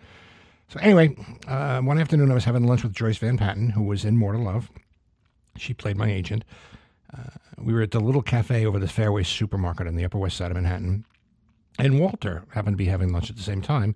So 0.69 0.79
anyway, 0.81 1.15
uh, 1.47 1.79
one 1.81 1.99
afternoon 1.99 2.29
I 2.29 2.33
was 2.33 2.45
having 2.45 2.67
lunch 2.67 2.83
with 2.83 2.93
Joyce 2.93 3.17
Van 3.17 3.37
Patten, 3.37 3.69
who 3.69 3.83
was 3.83 4.03
in 4.03 4.17
More 4.17 4.33
to 4.33 4.37
Love. 4.37 4.69
She 5.55 5.73
played 5.73 5.97
my 5.97 6.11
agent. 6.11 6.43
Uh, 7.17 7.31
we 7.57 7.73
were 7.73 7.81
at 7.81 7.91
the 7.91 8.01
little 8.01 8.21
cafe 8.21 8.65
over 8.65 8.77
the 8.77 8.87
Fairway 8.87 9.23
Supermarket 9.23 9.87
on 9.87 9.95
the 9.95 10.03
Upper 10.03 10.17
West 10.17 10.37
Side 10.37 10.51
of 10.51 10.57
Manhattan 10.57 11.05
and 11.77 11.99
Walter 11.99 12.43
happened 12.49 12.73
to 12.73 12.77
be 12.77 12.85
having 12.85 13.11
lunch 13.11 13.29
at 13.29 13.35
the 13.35 13.43
same 13.43 13.61
time. 13.61 13.95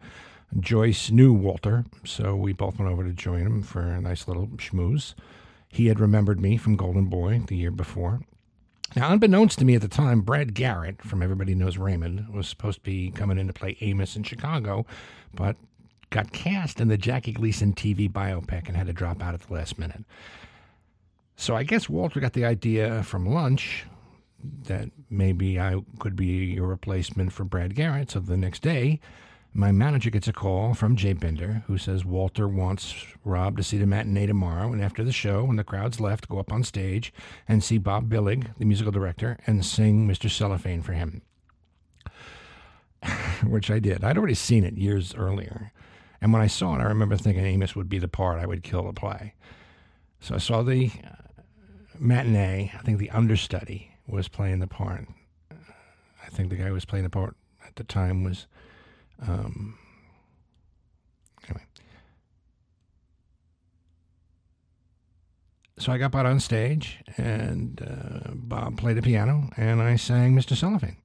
Joyce 0.60 1.10
knew 1.12 1.34
Walter, 1.34 1.86
so 2.04 2.36
we 2.36 2.54
both 2.54 2.78
went 2.78 2.92
over 2.92 3.04
to 3.04 3.14
join 3.14 3.42
him 3.42 3.64
for 3.64 3.82
a 3.82 4.02
nice 4.02 4.28
little 4.28 4.48
schmooze. 4.58 5.14
He 5.70 5.88
had 5.88 6.00
remembered 6.00 6.42
me 6.42 6.58
from 6.58 6.76
Golden 6.76 7.06
Boy 7.06 7.42
the 7.48 7.56
year 7.56 7.72
before. 7.72 8.22
Now, 8.96 9.12
unbeknownst 9.12 9.60
to 9.60 9.66
me 9.66 9.76
at 9.76 9.82
the 9.82 9.88
time, 9.88 10.22
Brad 10.22 10.54
Garrett 10.54 11.02
from 11.02 11.22
Everybody 11.22 11.56
Knows 11.56 11.78
Raymond 11.78 12.28
was 12.34 12.48
supposed 12.48 12.80
to 12.80 12.84
be 12.84 13.10
coming 13.12 13.38
in 13.38 13.48
to 13.48 13.54
play 13.54 13.78
Amos 13.80 14.18
in 14.18 14.24
Chicago, 14.24 14.86
but 15.34 15.56
got 16.10 16.34
cast 16.34 16.82
in 16.82 16.90
the 16.90 16.98
Jackie 16.98 17.32
Gleason 17.32 17.74
TV 17.74 18.12
biopic 18.12 18.68
and 18.68 18.76
had 18.76 18.88
to 18.88 18.94
drop 18.94 19.24
out 19.24 19.34
at 19.34 19.42
the 19.42 19.54
last 19.54 19.80
minute. 19.80 20.04
So 21.38 21.56
I 21.56 21.64
guess 21.64 21.88
Walter 21.88 22.20
got 22.20 22.34
the 22.34 22.44
idea 22.44 23.02
from 23.04 23.26
lunch 23.26 23.86
that 24.64 24.90
maybe 25.10 25.60
I 25.60 25.82
could 26.00 26.18
be 26.18 26.58
a 26.58 26.64
replacement 26.64 27.32
for 27.32 27.46
Brad 27.46 27.76
Garrett. 27.76 28.12
So 28.12 28.20
the 28.20 28.36
next 28.36 28.62
day, 28.62 29.00
my 29.54 29.72
manager 29.72 30.10
gets 30.10 30.28
a 30.30 30.34
call 30.34 30.74
from 30.74 30.96
Jay 30.96 31.12
Binder 31.14 31.64
who 31.68 31.78
says 31.78 32.06
Walter 32.06 32.48
wants 32.48 33.06
Rob 33.26 33.58
to 33.58 33.64
see 33.64 33.78
the 33.78 33.86
matinee 33.86 34.26
tomorrow. 34.26 34.72
And 34.72 34.82
after 34.82 35.04
the 35.04 35.12
show, 35.12 35.44
when 35.44 35.58
the 35.58 35.64
crowd's 35.64 36.00
left, 36.00 36.30
go 36.30 36.40
up 36.40 36.54
on 36.54 36.64
stage 36.64 37.14
and 37.48 37.64
see 37.64 37.78
Bob 37.78 38.10
Billig, 38.10 38.50
the 38.58 38.66
musical 38.66 38.94
director, 38.94 39.38
and 39.46 39.66
sing 39.66 40.08
Mr. 40.08 40.30
Cellophane 40.30 40.82
for 40.82 40.94
him. 40.94 41.22
Which 43.46 43.70
I 43.70 43.80
did. 43.80 44.04
I'd 44.04 44.18
already 44.18 44.36
seen 44.36 44.64
it 44.64 44.78
years 44.78 45.14
earlier. 45.16 45.74
And 46.22 46.32
when 46.32 46.42
I 46.42 46.48
saw 46.48 46.76
it, 46.76 46.82
I 46.82 46.84
remember 46.84 47.18
thinking 47.18 47.46
Amos 47.46 47.76
would 47.76 47.90
be 47.90 48.00
the 48.00 48.08
part 48.08 48.40
I 48.40 48.46
would 48.46 48.64
kill 48.64 48.86
to 48.86 48.94
play. 48.94 49.34
So 50.22 50.36
I 50.36 50.38
saw 50.38 50.62
the 50.62 50.92
uh, 51.04 51.42
matinee, 52.00 52.72
I 52.78 52.82
think 52.84 53.00
the 53.00 53.10
understudy, 53.10 53.96
was 54.08 54.28
playing 54.30 54.60
the 54.60 54.68
part. 54.68 55.08
I 55.52 56.30
think 56.30 56.50
the 56.50 56.56
guy 56.56 56.66
who 56.66 56.74
was 56.74 56.86
playing 56.86 57.04
the 57.04 57.10
part 57.10 57.36
at 57.68 57.76
the 57.76 57.84
time 57.84 58.24
was. 58.24 58.48
Um, 59.28 59.78
anyway. 61.48 61.64
So 65.78 65.92
I 65.92 65.98
got 65.98 66.14
out 66.14 66.26
on 66.26 66.40
stage, 66.40 67.00
and 67.18 67.82
uh, 67.82 68.32
Bob 68.34 68.78
played 68.78 68.98
the 68.98 69.02
piano, 69.02 69.50
and 69.58 69.82
I 69.82 69.96
sang 69.96 70.36
Mr. 70.36 70.56
Cellophane. 70.56 70.98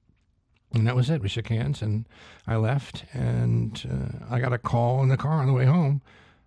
And 0.73 0.85
that 0.85 0.95
was 0.95 1.09
it. 1.09 1.21
We 1.21 1.29
shook 1.29 1.47
hands, 1.47 1.81
and 1.81 2.05
I 2.45 2.57
left, 2.57 3.05
and 3.13 3.81
uh, 3.89 4.33
I 4.35 4.39
got 4.39 4.53
a 4.53 4.57
call 4.57 5.01
in 5.01 5.09
the 5.09 5.17
car 5.17 5.41
on 5.41 5.47
the 5.47 5.53
way 5.53 5.65
home 5.65 6.01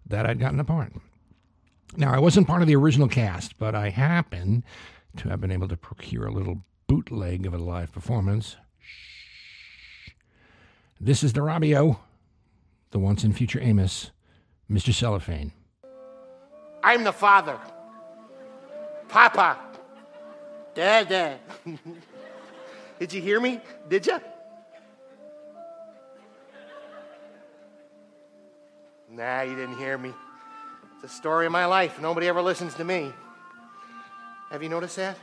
that 0.07 0.27
I'd 0.27 0.39
gotten 0.39 0.59
the 0.59 0.65
part. 0.65 0.93
Now, 1.97 2.13
I 2.13 2.19
wasn't 2.19 2.47
part 2.47 2.63
of 2.63 2.69
the 2.69 2.77
original 2.77 3.09
cast, 3.09 3.59
but 3.59 3.75
I 3.75 3.89
happened 3.89 4.63
to 5.17 5.29
have 5.29 5.41
been 5.41 5.51
able 5.51 5.69
to 5.69 5.77
procure 5.77 6.27
a 6.27 6.33
little 6.33 6.63
bootleg 6.87 7.47
of 7.47 7.55
a 7.55 7.59
live 7.59 7.93
performance. 7.93 8.57
This 11.03 11.23
is 11.23 11.33
the 11.33 11.41
Robio, 11.41 11.99
the 12.91 12.99
once 12.99 13.25
and 13.25 13.35
future 13.35 13.59
Amos, 13.63 14.11
Mr. 14.71 14.93
Cellophane. 14.93 15.53
I'm 16.85 17.05
the 17.05 17.13
father. 17.13 17.59
Papa. 19.09 19.59
Dada. 20.75 21.39
Did 22.99 23.15
you 23.15 23.23
hear 23.23 23.41
me? 23.41 23.63
Did 23.89 24.07
you? 24.07 24.21
Nah, 29.11 29.41
you 29.41 29.57
didn't 29.57 29.79
hear 29.79 29.97
me. 29.97 30.13
It's 30.97 31.11
a 31.11 31.17
story 31.17 31.47
of 31.47 31.53
my 31.53 31.65
life. 31.65 31.99
Nobody 31.99 32.29
ever 32.29 32.43
listens 32.43 32.75
to 32.75 32.85
me. 32.85 33.11
Have 34.51 34.63
you 34.63 34.69
noticed 34.69 34.97
that? 34.97 35.17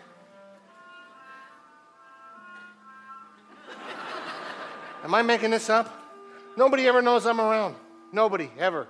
Am 5.07 5.15
I 5.15 5.21
making 5.21 5.51
this 5.51 5.69
up? 5.69 5.89
Nobody 6.57 6.85
ever 6.85 7.01
knows 7.01 7.25
I'm 7.25 7.39
around. 7.39 7.75
Nobody, 8.11 8.51
ever. 8.59 8.89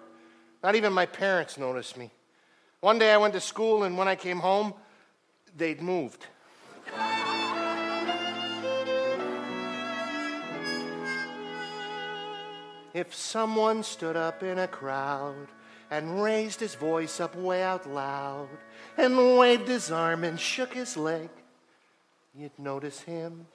Not 0.64 0.74
even 0.74 0.92
my 0.92 1.06
parents 1.06 1.60
noticed 1.60 1.96
me. 1.96 2.10
One 2.80 2.98
day 2.98 3.14
I 3.14 3.18
went 3.18 3.36
to 3.36 3.40
school, 3.40 3.84
and 3.84 3.96
when 3.96 4.08
I 4.08 4.16
came 4.16 4.40
home, 4.40 4.74
they'd 5.56 5.80
moved. 5.80 6.26
If 12.96 13.14
someone 13.14 13.84
stood 13.84 14.16
up 14.16 14.42
in 14.42 14.58
a 14.58 14.68
crowd 14.68 15.50
and 15.92 16.24
raised 16.24 16.60
his 16.60 16.74
voice 16.74 17.20
up 17.20 17.36
way 17.36 17.62
out 17.62 17.88
loud 17.88 18.50
and 18.98 19.38
waved 19.38 19.68
his 19.68 19.92
arm 19.92 20.24
and 20.24 20.40
shook 20.40 20.74
his 20.74 20.98
leg, 20.98 21.30
you'd 22.34 22.58
notice 22.58 23.02
him. 23.02 23.46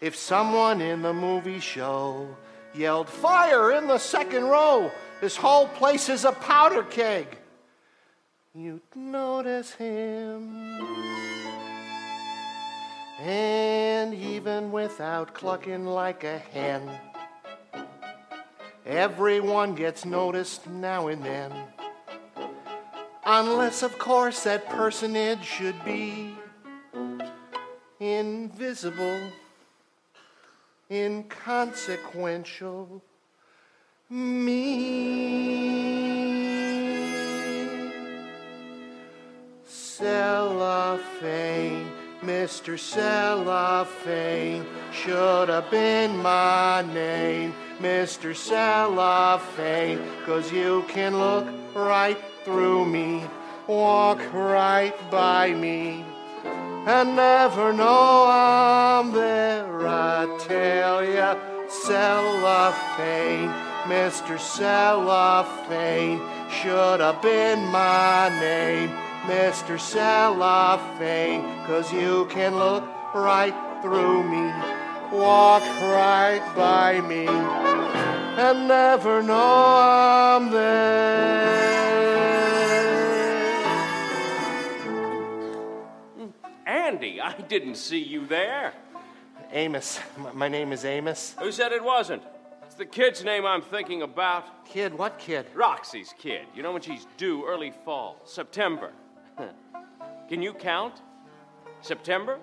If 0.00 0.16
someone 0.16 0.80
in 0.80 1.02
the 1.02 1.12
movie 1.12 1.60
show 1.60 2.36
yelled, 2.74 3.08
Fire 3.08 3.72
in 3.72 3.86
the 3.86 3.98
second 3.98 4.44
row, 4.44 4.90
this 5.20 5.36
whole 5.36 5.68
place 5.68 6.08
is 6.08 6.24
a 6.24 6.32
powder 6.32 6.84
keg, 6.84 7.38
you'd 8.54 8.82
notice 8.94 9.72
him. 9.72 10.76
And 13.20 14.14
even 14.14 14.70
without 14.70 15.34
clucking 15.34 15.84
like 15.84 16.22
a 16.22 16.38
hen, 16.38 16.88
Everyone 18.88 19.74
gets 19.74 20.06
noticed 20.06 20.66
now 20.66 21.08
and 21.08 21.22
then. 21.22 21.52
Unless, 23.22 23.82
of 23.82 23.98
course, 23.98 24.44
that 24.44 24.66
personage 24.70 25.44
should 25.44 25.84
be 25.84 26.34
invisible, 28.00 29.20
inconsequential, 30.90 33.02
me. 34.10 35.38
Cellophane, 39.64 41.90
Mr. 42.22 42.78
Cellophane, 42.78 44.66
should 44.92 45.48
have 45.48 45.70
been 45.70 46.18
my 46.18 46.82
name 46.94 47.54
Mr. 47.80 48.34
Cellophane, 48.34 50.00
cause 50.26 50.52
you 50.52 50.84
can 50.88 51.16
look 51.16 51.46
right 51.74 52.18
through 52.44 52.84
me, 52.84 53.22
walk 53.68 54.20
right 54.32 54.94
by 55.12 55.54
me, 55.54 56.04
and 56.44 57.16
never 57.16 57.72
know 57.72 58.26
I'm 58.28 59.12
there. 59.12 59.86
I 59.86 60.26
tell 60.40 61.04
ya, 61.04 61.36
Cellophane, 61.68 63.50
Mr. 63.84 64.38
Cellophane, 64.40 66.20
should 66.50 67.00
have 67.00 67.20
been 67.20 67.60
my 67.66 68.30
name, 68.40 68.90
Mr. 69.26 69.78
Cellophane, 69.78 71.42
cause 71.66 71.92
you 71.92 72.26
can 72.30 72.56
look 72.56 72.84
right 73.14 73.54
through 73.82 74.22
me, 74.24 74.50
walk 75.16 75.62
right 75.62 76.42
by 76.56 77.00
me, 77.02 77.26
and 77.26 78.68
never 78.68 79.22
know 79.22 79.76
I'm 79.76 80.50
there. 80.50 82.07
Didn't 87.48 87.76
see 87.76 87.98
you 88.02 88.26
there. 88.26 88.74
Amos, 89.52 90.00
my, 90.18 90.32
my 90.32 90.48
name 90.48 90.72
is 90.72 90.84
Amos. 90.84 91.34
Who 91.38 91.50
said 91.52 91.72
it 91.72 91.82
wasn't? 91.82 92.22
It's 92.64 92.74
the 92.74 92.86
kid's 92.86 93.24
name 93.24 93.46
I'm 93.46 93.62
thinking 93.62 94.02
about. 94.02 94.66
Kid, 94.66 94.96
what 94.96 95.18
kid? 95.18 95.46
Roxy's 95.54 96.14
kid. 96.18 96.46
You 96.54 96.62
know 96.62 96.72
when 96.72 96.82
she's 96.82 97.06
due 97.16 97.46
early 97.46 97.72
fall, 97.84 98.20
September. 98.24 98.92
Can 100.28 100.42
you 100.42 100.52
count? 100.52 101.00
September? 101.80 102.38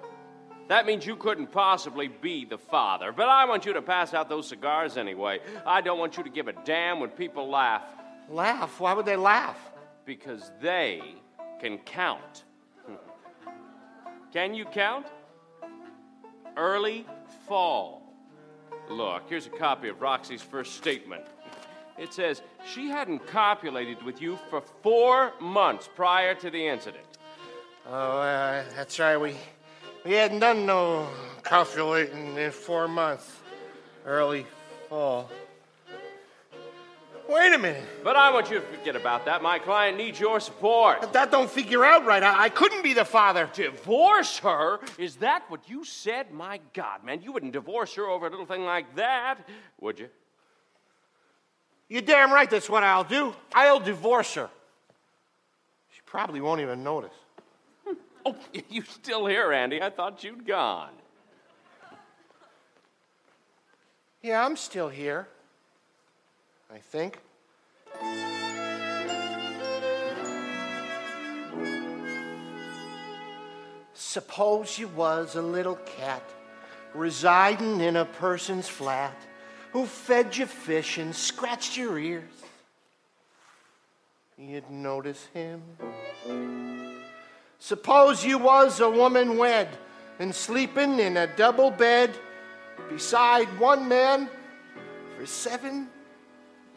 That 0.67 0.87
means 0.87 1.05
you 1.05 1.15
couldn't 1.15 1.51
possibly 1.51 2.07
be 2.07 2.43
the 2.43 2.57
father. 2.57 3.11
But 3.11 3.29
I 3.29 3.45
want 3.45 3.67
you 3.67 3.73
to 3.73 3.83
pass 3.83 4.15
out 4.15 4.29
those 4.29 4.47
cigars 4.47 4.97
anyway. 4.97 5.39
I 5.65 5.81
don't 5.81 5.99
want 5.99 6.17
you 6.17 6.23
to 6.23 6.29
give 6.29 6.47
a 6.47 6.53
damn 6.53 6.99
when 6.99 7.11
people 7.11 7.47
laugh. 7.47 7.83
Laugh? 8.29 8.79
Why 8.79 8.93
would 8.93 9.05
they 9.05 9.15
laugh? 9.15 9.59
Because 10.05 10.51
they 10.59 11.01
can 11.59 11.77
count. 11.79 12.45
Can 14.35 14.53
you 14.53 14.65
count? 14.65 15.07
Early 16.57 17.05
fall. 17.47 18.01
Look, 18.89 19.29
here's 19.29 19.47
a 19.47 19.49
copy 19.49 19.87
of 19.87 20.01
Roxy's 20.01 20.41
first 20.41 20.75
statement. 20.75 21.23
It 21.97 22.13
says 22.13 22.41
she 22.67 22.89
hadn't 22.89 23.25
copulated 23.27 24.03
with 24.03 24.21
you 24.21 24.37
for 24.49 24.59
four 24.59 25.31
months 25.39 25.87
prior 25.95 26.35
to 26.35 26.49
the 26.49 26.67
incident. 26.67 27.05
Oh, 27.87 28.17
uh, 28.19 28.65
that's 28.75 28.99
right. 28.99 29.15
We 29.15 29.35
we 30.03 30.11
hadn't 30.11 30.39
done 30.39 30.65
no 30.65 31.07
copulating 31.41 32.35
in 32.35 32.51
four 32.51 32.89
months. 32.89 33.37
Early 34.05 34.45
fall. 34.89 35.29
Wait 37.27 37.53
a 37.53 37.57
minute. 37.57 37.83
But 38.03 38.15
I 38.15 38.31
want 38.31 38.51
you 38.51 38.59
to 38.59 38.65
forget 38.65 38.95
about 38.95 39.25
that. 39.25 39.41
My 39.41 39.57
client 39.57 39.97
needs 39.97 40.19
your 40.19 40.39
support. 40.39 41.03
If 41.03 41.13
that 41.13 41.31
don't 41.31 41.49
figure 41.49 41.83
out 41.83 42.05
right. 42.05 42.21
I, 42.21 42.43
I 42.43 42.49
couldn't 42.49 42.83
be 42.83 42.93
the 42.93 43.05
father. 43.05 43.49
Divorce 43.53 44.37
her? 44.39 44.79
Is 44.97 45.15
that 45.17 45.43
what 45.49 45.67
you 45.67 45.83
said? 45.83 46.31
My 46.31 46.59
God, 46.73 47.03
man, 47.03 47.21
you 47.23 47.31
wouldn't 47.31 47.53
divorce 47.53 47.95
her 47.95 48.05
over 48.05 48.27
a 48.27 48.29
little 48.29 48.45
thing 48.45 48.63
like 48.63 48.95
that, 48.95 49.37
would 49.81 49.99
you? 49.99 50.09
You're 51.87 52.01
damn 52.01 52.31
right 52.31 52.49
that's 52.49 52.69
what 52.69 52.83
I'll 52.83 53.03
do. 53.03 53.33
I'll 53.53 53.79
divorce 53.79 54.33
her. 54.35 54.49
She 55.93 56.01
probably 56.05 56.41
won't 56.41 56.61
even 56.61 56.83
notice. 56.83 57.13
Oh, 58.27 58.35
you 58.69 58.81
still 58.81 59.27
here, 59.27 59.53
Andy? 59.53 59.79
I 59.83 59.91
thought 59.91 60.23
you'd 60.23 60.47
gone. 60.47 60.89
Yeah, 64.23 64.43
I'm 64.43 64.55
still 64.57 64.89
here. 64.89 65.27
I 66.73 66.79
think. 66.79 67.19
Suppose 73.93 74.79
you 74.79 74.87
was 74.89 75.35
a 75.35 75.41
little 75.41 75.75
cat 75.75 76.23
residing 76.93 77.81
in 77.81 77.97
a 77.97 78.05
person's 78.05 78.67
flat 78.67 79.15
who 79.71 79.85
fed 79.85 80.35
you 80.35 80.45
fish 80.45 80.97
and 80.97 81.15
scratched 81.15 81.77
your 81.77 81.99
ears. 81.99 82.23
You'd 84.37 84.69
notice 84.69 85.27
him. 85.33 85.61
Suppose 87.59 88.25
you 88.25 88.37
was 88.37 88.79
a 88.79 88.89
woman 88.89 89.37
wed 89.37 89.69
and 90.19 90.33
sleeping 90.33 90.99
in 90.99 91.17
a 91.17 91.27
double 91.35 91.71
bed 91.71 92.11
beside 92.89 93.47
one 93.59 93.87
man 93.87 94.29
for 95.17 95.25
seven 95.25 95.89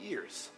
years. 0.01 0.51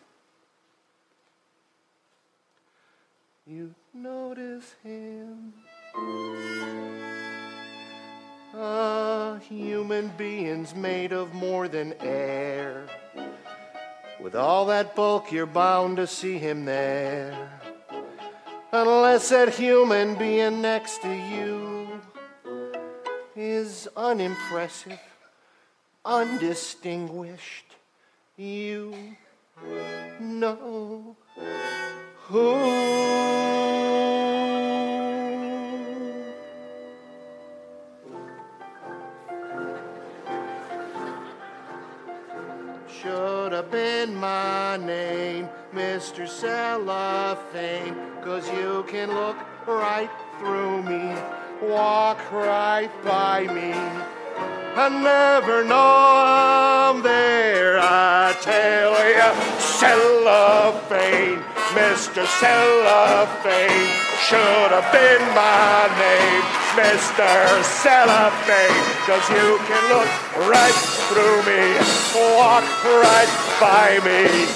You 3.47 3.75
notice 3.93 4.75
him. 4.85 5.53
A 8.55 9.39
human 9.41 10.13
being's 10.17 10.75
made 10.75 11.13
of 11.13 11.35
more 11.35 11.67
than 11.67 11.95
air. 12.01 12.87
With 14.21 14.37
all 14.37 14.67
that 14.67 14.95
bulk, 14.95 15.33
you're 15.33 15.47
bound 15.47 15.97
to 15.97 16.07
see 16.07 16.39
him 16.39 16.65
there. 16.65 17.51
Unless 18.73 19.31
that 19.31 19.55
human 19.55 20.15
being 20.15 20.61
next 20.61 21.03
to 21.03 21.13
you 21.13 22.01
is 23.35 23.89
unimpressive, 23.97 25.01
undistinguished, 26.05 27.65
you 28.37 29.17
know 30.21 31.17
who. 32.17 32.39
Oh. 32.39 33.31
Should 43.03 43.53
have 43.53 43.71
been 43.71 44.15
my 44.15 44.77
name, 44.77 45.49
Mr. 45.73 46.29
Cellophane, 46.29 47.97
cause 48.23 48.47
you 48.51 48.85
can 48.89 49.09
look 49.15 49.37
right 49.67 50.11
through 50.39 50.83
me, 50.83 51.15
walk 51.63 52.19
right 52.31 52.91
by 53.03 53.47
me. 53.47 54.20
I 54.81 54.89
never 54.89 55.61
know 55.63 55.77
I'm 55.77 57.03
there, 57.03 57.77
I 57.79 58.33
tell 58.41 58.97
ya. 59.13 59.37
Cellophane, 59.61 61.45
Mr. 61.77 62.25
Cellophane, 62.41 63.93
should 64.25 64.73
have 64.73 64.89
been 64.89 65.21
my 65.37 65.85
name, 66.01 66.45
Mr. 66.81 67.61
Cellophane, 67.61 68.81
cause 69.05 69.29
you 69.29 69.61
can 69.69 69.85
look 69.93 70.09
right 70.49 70.81
through 71.13 71.45
me, 71.45 71.77
walk 72.17 72.65
right 73.05 73.29
by 73.61 74.01
me. 74.01 74.49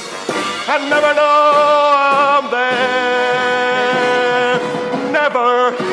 I 0.73 0.81
never 0.89 1.13
know 1.13 2.01
I'm 2.01 2.49
there, 2.49 3.13
never 5.13 5.84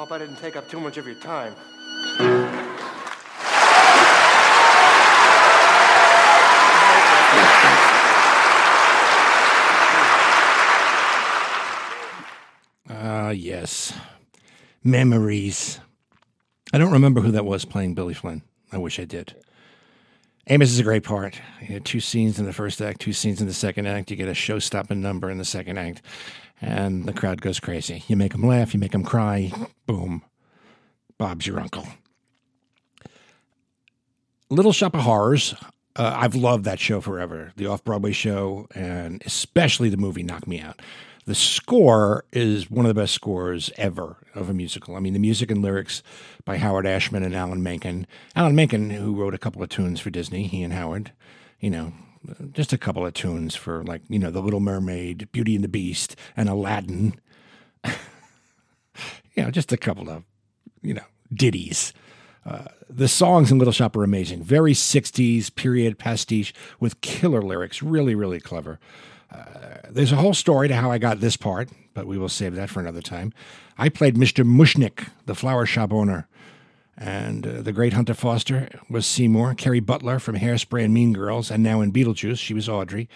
Hope 0.00 0.12
I 0.12 0.18
didn't 0.18 0.36
take 0.36 0.56
up 0.56 0.66
too 0.66 0.80
much 0.80 0.96
of 0.96 1.04
your 1.06 1.14
time. 1.16 1.54
Ah, 12.88 13.28
yes. 13.28 13.92
Memories. 14.82 15.80
I 16.72 16.78
don't 16.78 16.92
remember 16.92 17.20
who 17.20 17.32
that 17.32 17.44
was 17.44 17.66
playing 17.66 17.92
Billy 17.92 18.14
Flynn. 18.14 18.40
I 18.72 18.78
wish 18.78 18.98
I 18.98 19.04
did. 19.04 19.34
Amos 20.46 20.70
is 20.70 20.78
a 20.78 20.84
great 20.84 21.04
part. 21.04 21.40
You 21.60 21.74
had 21.74 21.84
two 21.84 22.00
scenes 22.00 22.38
in 22.38 22.46
the 22.46 22.52
first 22.52 22.80
act, 22.80 23.00
two 23.00 23.12
scenes 23.12 23.40
in 23.40 23.46
the 23.46 23.52
second 23.52 23.86
act. 23.86 24.10
You 24.10 24.16
get 24.16 24.28
a 24.28 24.34
show 24.34 24.58
stopping 24.58 25.00
number 25.00 25.30
in 25.30 25.38
the 25.38 25.44
second 25.44 25.78
act, 25.78 26.02
and 26.60 27.04
the 27.04 27.12
crowd 27.12 27.40
goes 27.40 27.60
crazy. 27.60 28.02
You 28.08 28.16
make 28.16 28.32
them 28.32 28.42
laugh, 28.46 28.74
you 28.74 28.80
make 28.80 28.92
them 28.92 29.04
cry. 29.04 29.52
Boom. 29.86 30.22
Bob's 31.18 31.46
your 31.46 31.60
uncle. 31.60 31.86
Little 34.48 34.72
Shop 34.72 34.94
of 34.94 35.02
Horrors. 35.02 35.54
Uh, 35.94 36.14
I've 36.16 36.34
loved 36.34 36.64
that 36.64 36.80
show 36.80 37.00
forever. 37.00 37.52
The 37.56 37.66
off 37.66 37.84
Broadway 37.84 38.12
show, 38.12 38.66
and 38.74 39.22
especially 39.26 39.90
the 39.90 39.96
movie 39.96 40.22
Knock 40.22 40.46
Me 40.46 40.60
Out. 40.60 40.80
The 41.26 41.34
score 41.34 42.24
is 42.32 42.70
one 42.70 42.86
of 42.86 42.94
the 42.94 43.00
best 43.00 43.14
scores 43.14 43.70
ever 43.76 44.16
of 44.34 44.48
a 44.48 44.54
musical. 44.54 44.96
I 44.96 45.00
mean, 45.00 45.12
the 45.12 45.18
music 45.18 45.50
and 45.50 45.62
lyrics 45.62 46.02
by 46.44 46.56
Howard 46.56 46.86
Ashman 46.86 47.22
and 47.22 47.34
Alan 47.34 47.62
Menken. 47.62 48.06
Alan 48.34 48.54
Menken, 48.54 48.90
who 48.90 49.14
wrote 49.14 49.34
a 49.34 49.38
couple 49.38 49.62
of 49.62 49.68
tunes 49.68 50.00
for 50.00 50.10
Disney, 50.10 50.46
he 50.46 50.62
and 50.62 50.72
Howard, 50.72 51.12
you 51.60 51.70
know, 51.70 51.92
just 52.52 52.72
a 52.72 52.78
couple 52.78 53.06
of 53.06 53.14
tunes 53.14 53.54
for 53.54 53.82
like, 53.84 54.02
you 54.08 54.18
know, 54.18 54.30
The 54.30 54.42
Little 54.42 54.60
Mermaid, 54.60 55.30
Beauty 55.32 55.54
and 55.54 55.64
the 55.64 55.68
Beast, 55.68 56.16
and 56.36 56.48
Aladdin. 56.48 57.20
you 57.84 57.92
know, 59.42 59.50
just 59.50 59.72
a 59.72 59.76
couple 59.76 60.08
of, 60.10 60.24
you 60.82 60.94
know, 60.94 61.04
ditties. 61.32 61.92
Uh, 62.44 62.64
the 62.88 63.08
songs 63.08 63.52
in 63.52 63.58
Little 63.58 63.72
Shop 63.72 63.94
are 63.96 64.04
amazing. 64.04 64.42
Very 64.42 64.72
60s 64.72 65.54
period 65.54 65.98
pastiche 65.98 66.54
with 66.78 67.00
killer 67.00 67.42
lyrics. 67.42 67.82
Really, 67.82 68.14
really 68.14 68.40
clever. 68.40 68.80
Uh, 69.32 69.78
there's 69.90 70.12
a 70.12 70.16
whole 70.16 70.34
story 70.34 70.68
to 70.68 70.74
how 70.74 70.90
I 70.90 70.98
got 70.98 71.20
this 71.20 71.36
part, 71.36 71.68
but 71.94 72.06
we 72.06 72.18
will 72.18 72.28
save 72.28 72.54
that 72.54 72.70
for 72.70 72.80
another 72.80 73.02
time. 73.02 73.32
I 73.78 73.88
played 73.88 74.16
Mr. 74.16 74.44
Mushnick, 74.44 75.08
the 75.26 75.34
flower 75.34 75.66
shop 75.66 75.92
owner. 75.92 76.28
And 76.96 77.46
uh, 77.46 77.62
the 77.62 77.72
great 77.72 77.94
Hunter 77.94 78.12
Foster 78.12 78.68
was 78.90 79.06
Seymour. 79.06 79.54
Kerry 79.54 79.80
Butler 79.80 80.18
from 80.18 80.36
Hairspray 80.36 80.84
and 80.84 80.92
Mean 80.92 81.14
Girls, 81.14 81.50
and 81.50 81.62
now 81.62 81.80
in 81.80 81.92
Beetlejuice, 81.92 82.38
she 82.38 82.52
was 82.52 82.68
Audrey. 82.68 83.08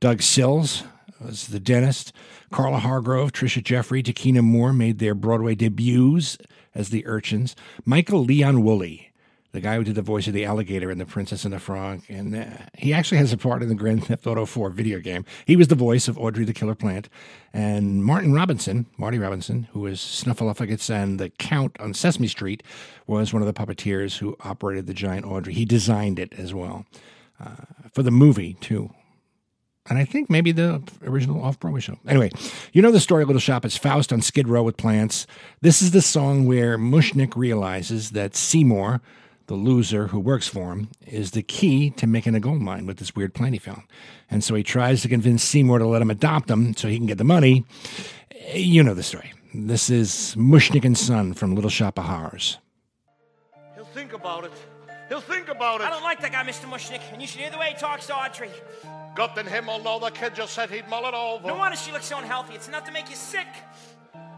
Doug 0.00 0.22
Sills 0.22 0.84
was 1.20 1.48
the 1.48 1.60
dentist. 1.60 2.12
Carla 2.50 2.78
Hargrove, 2.78 3.32
Tricia 3.32 3.62
Jeffrey, 3.62 4.02
DeQuina 4.02 4.42
Moore 4.42 4.72
made 4.72 4.98
their 4.98 5.14
Broadway 5.14 5.54
debuts 5.54 6.38
as 6.74 6.90
the 6.90 7.06
urchins. 7.06 7.54
Michael 7.84 8.24
Leon 8.24 8.62
Wooley, 8.62 9.12
the 9.56 9.62
guy 9.62 9.76
who 9.76 9.84
did 9.84 9.94
the 9.94 10.02
voice 10.02 10.26
of 10.26 10.34
the 10.34 10.44
alligator 10.44 10.90
in 10.90 10.98
The 10.98 11.06
Princess 11.06 11.46
and 11.46 11.54
the 11.54 11.58
Frog, 11.58 12.02
and 12.10 12.36
uh, 12.36 12.44
he 12.74 12.92
actually 12.92 13.16
has 13.16 13.32
a 13.32 13.38
part 13.38 13.62
in 13.62 13.70
the 13.70 13.74
Grand 13.74 14.04
Theft 14.04 14.26
Auto 14.26 14.44
4 14.44 14.68
video 14.68 15.00
game. 15.00 15.24
He 15.46 15.56
was 15.56 15.68
the 15.68 15.74
voice 15.74 16.08
of 16.08 16.18
Audrey 16.18 16.44
the 16.44 16.52
Killer 16.52 16.74
Plant. 16.74 17.08
And 17.54 18.04
Martin 18.04 18.34
Robinson, 18.34 18.84
Marty 18.98 19.18
Robinson, 19.18 19.66
who 19.72 19.80
was 19.80 19.98
Snuffleupagus 19.98 20.90
and 20.90 21.18
the 21.18 21.30
Count 21.30 21.74
on 21.80 21.94
Sesame 21.94 22.28
Street, 22.28 22.62
was 23.06 23.32
one 23.32 23.40
of 23.40 23.46
the 23.46 23.54
puppeteers 23.54 24.18
who 24.18 24.36
operated 24.40 24.86
the 24.86 24.92
giant 24.92 25.24
Audrey. 25.24 25.54
He 25.54 25.64
designed 25.64 26.18
it 26.18 26.34
as 26.34 26.52
well 26.52 26.84
uh, 27.40 27.56
for 27.94 28.02
the 28.02 28.10
movie, 28.10 28.58
too 28.60 28.90
and 29.88 29.98
I 29.98 30.04
think 30.04 30.28
maybe 30.28 30.52
the 30.52 30.82
original 31.04 31.42
off 31.42 31.58
Broadway 31.58 31.80
show. 31.80 31.98
Anyway, 32.06 32.30
you 32.72 32.82
know 32.82 32.90
the 32.90 33.00
story 33.00 33.22
of 33.22 33.28
Little 33.28 33.40
Shop. 33.40 33.64
It's 33.64 33.76
Faust 33.76 34.12
on 34.12 34.20
Skid 34.20 34.48
Row 34.48 34.62
with 34.62 34.76
plants. 34.76 35.26
This 35.60 35.80
is 35.80 35.92
the 35.92 36.02
song 36.02 36.46
where 36.46 36.76
Mushnick 36.78 37.36
realizes 37.36 38.10
that 38.10 38.34
Seymour, 38.34 39.00
the 39.46 39.54
loser 39.54 40.08
who 40.08 40.18
works 40.18 40.48
for 40.48 40.72
him, 40.72 40.88
is 41.06 41.30
the 41.30 41.42
key 41.42 41.90
to 41.90 42.06
making 42.06 42.34
a 42.34 42.40
gold 42.40 42.60
mine 42.60 42.86
with 42.86 42.98
this 42.98 43.14
weird 43.14 43.34
plant 43.34 43.54
he 43.54 43.58
found. 43.58 43.82
And 44.30 44.42
so 44.42 44.54
he 44.54 44.62
tries 44.62 45.02
to 45.02 45.08
convince 45.08 45.42
Seymour 45.42 45.78
to 45.78 45.86
let 45.86 46.02
him 46.02 46.10
adopt 46.10 46.50
him 46.50 46.74
so 46.76 46.88
he 46.88 46.96
can 46.96 47.06
get 47.06 47.18
the 47.18 47.24
money. 47.24 47.64
You 48.54 48.82
know 48.82 48.94
the 48.94 49.02
story. 49.02 49.32
This 49.54 49.88
is 49.88 50.34
Mushnick 50.36 50.84
and 50.84 50.98
Son 50.98 51.32
from 51.32 51.54
Little 51.54 51.70
Shop 51.70 51.98
of 51.98 52.04
Horrors. 52.04 52.58
He'll 53.74 53.84
think 53.86 54.12
about 54.12 54.44
it. 54.44 54.52
He'll 55.08 55.20
think 55.20 55.48
about 55.48 55.80
it. 55.80 55.86
I 55.86 55.90
don't 55.90 56.02
like 56.02 56.20
that 56.20 56.32
guy, 56.32 56.42
Mr. 56.42 56.68
Mushnick, 56.68 57.00
and 57.12 57.22
you 57.22 57.28
should 57.28 57.40
hear 57.40 57.50
the 57.50 57.58
way 57.58 57.68
he 57.68 57.74
talks 57.76 58.06
to 58.08 58.14
Audrey. 58.16 58.50
Gut 59.14 59.38
and 59.38 59.48
him 59.48 59.66
will 59.66 59.82
know 59.82 59.98
the 59.98 60.10
kid 60.10 60.34
just 60.34 60.52
said 60.52 60.68
he'd 60.68 60.88
mull 60.88 61.06
it 61.06 61.14
over. 61.14 61.46
No 61.46 61.54
wonder 61.54 61.76
she 61.76 61.92
looks 61.92 62.06
so 62.06 62.18
unhealthy. 62.18 62.54
It's 62.54 62.68
enough 62.68 62.84
to 62.84 62.92
make 62.92 63.08
you 63.08 63.16
sick. 63.16 63.46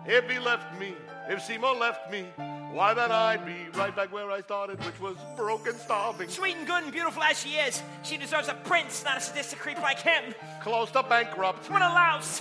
If 0.07 0.31
he 0.31 0.39
left 0.39 0.79
me, 0.79 0.95
if 1.29 1.43
Seymour 1.43 1.75
left 1.75 2.11
me, 2.11 2.27
why 2.73 2.95
then 2.95 3.11
I'd 3.11 3.45
be 3.45 3.57
right 3.79 3.95
back 3.95 4.13
where 4.13 4.31
I 4.31 4.41
started, 4.41 4.83
which 4.85 5.01
was 5.01 5.17
broken, 5.37 5.75
starving, 5.75 6.29
Sweet 6.29 6.57
and 6.57 6.67
good 6.67 6.83
and 6.85 6.93
beautiful 6.93 7.23
as 7.23 7.41
she 7.41 7.55
is, 7.57 7.83
she 8.03 8.17
deserves 8.17 8.49
a 8.49 8.55
prince, 8.55 9.05
not 9.05 9.17
a 9.19 9.21
sadistic 9.21 9.59
creep 9.59 9.79
like 9.81 10.01
him. 10.01 10.35
close 10.63 10.91
to 10.93 11.03
bankrupt, 11.03 11.71
What 11.71 11.83
a 11.83 11.89
louse. 11.89 12.41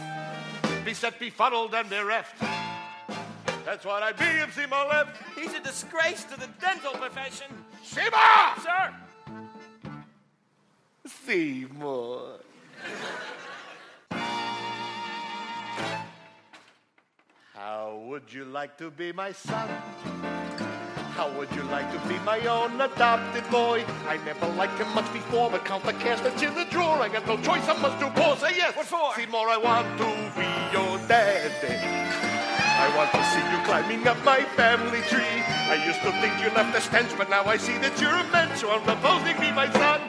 beset, 0.85 1.19
befuddled, 1.19 1.73
and 1.73 1.89
bereft. 1.89 2.35
That's 3.65 3.83
what 3.85 4.01
I'd 4.03 4.17
be 4.17 4.25
if 4.25 4.53
Seymour 4.55 4.85
left. 4.87 5.21
He's 5.37 5.53
a 5.53 5.59
disgrace 5.59 6.23
to 6.25 6.39
the 6.39 6.47
dental 6.61 6.93
profession. 6.93 7.47
Seymour! 7.83 8.55
Sir, 8.63 8.93
Seymour. 11.25 12.39
How 17.57 17.99
would 18.05 18.31
you 18.31 18.45
like 18.45 18.77
to 18.77 18.91
be 18.91 19.11
my 19.11 19.31
son? 19.31 19.67
How 21.17 21.27
would 21.35 21.49
you 21.55 21.63
like 21.63 21.91
to 21.91 22.07
be 22.07 22.19
my 22.19 22.39
own 22.45 22.79
adopted 22.79 23.49
boy? 23.49 23.83
I 24.07 24.17
never 24.25 24.45
liked 24.49 24.77
him 24.77 24.93
much 24.93 25.11
before, 25.11 25.49
but 25.49 25.65
count 25.65 25.83
the 25.83 25.93
cash 25.93 26.21
that's 26.21 26.39
in 26.43 26.53
the 26.53 26.65
drawer. 26.65 27.01
I 27.01 27.09
got 27.09 27.25
no 27.25 27.35
choice, 27.37 27.67
I 27.67 27.75
must 27.81 27.97
do 27.97 28.09
poor. 28.13 28.37
Say 28.37 28.57
yes. 28.57 28.75
What 28.75 28.85
for? 28.85 29.15
Seymour, 29.15 29.49
I 29.49 29.57
want 29.57 29.87
to 29.97 30.05
be 30.37 30.45
your 30.69 30.99
daddy. 31.07 31.81
I 32.77 32.95
want 32.95 33.09
to 33.17 33.23
see 33.33 33.41
you 33.49 33.59
climbing 33.65 34.07
up 34.07 34.23
my 34.23 34.43
family 34.53 35.01
tree. 35.09 35.41
I 35.65 35.81
used 35.83 36.01
to 36.03 36.11
think 36.21 36.37
you 36.39 36.53
left 36.53 36.77
a 36.77 36.81
stench, 36.81 37.09
but 37.17 37.27
now 37.27 37.43
I 37.45 37.57
see 37.57 37.79
that 37.79 37.99
you're 37.99 38.13
a 38.13 38.23
mensch. 38.29 38.61
So 38.61 38.69
I'm 38.69 38.83
proposing 38.83 39.39
me, 39.39 39.51
my 39.51 39.67
son. 39.73 40.01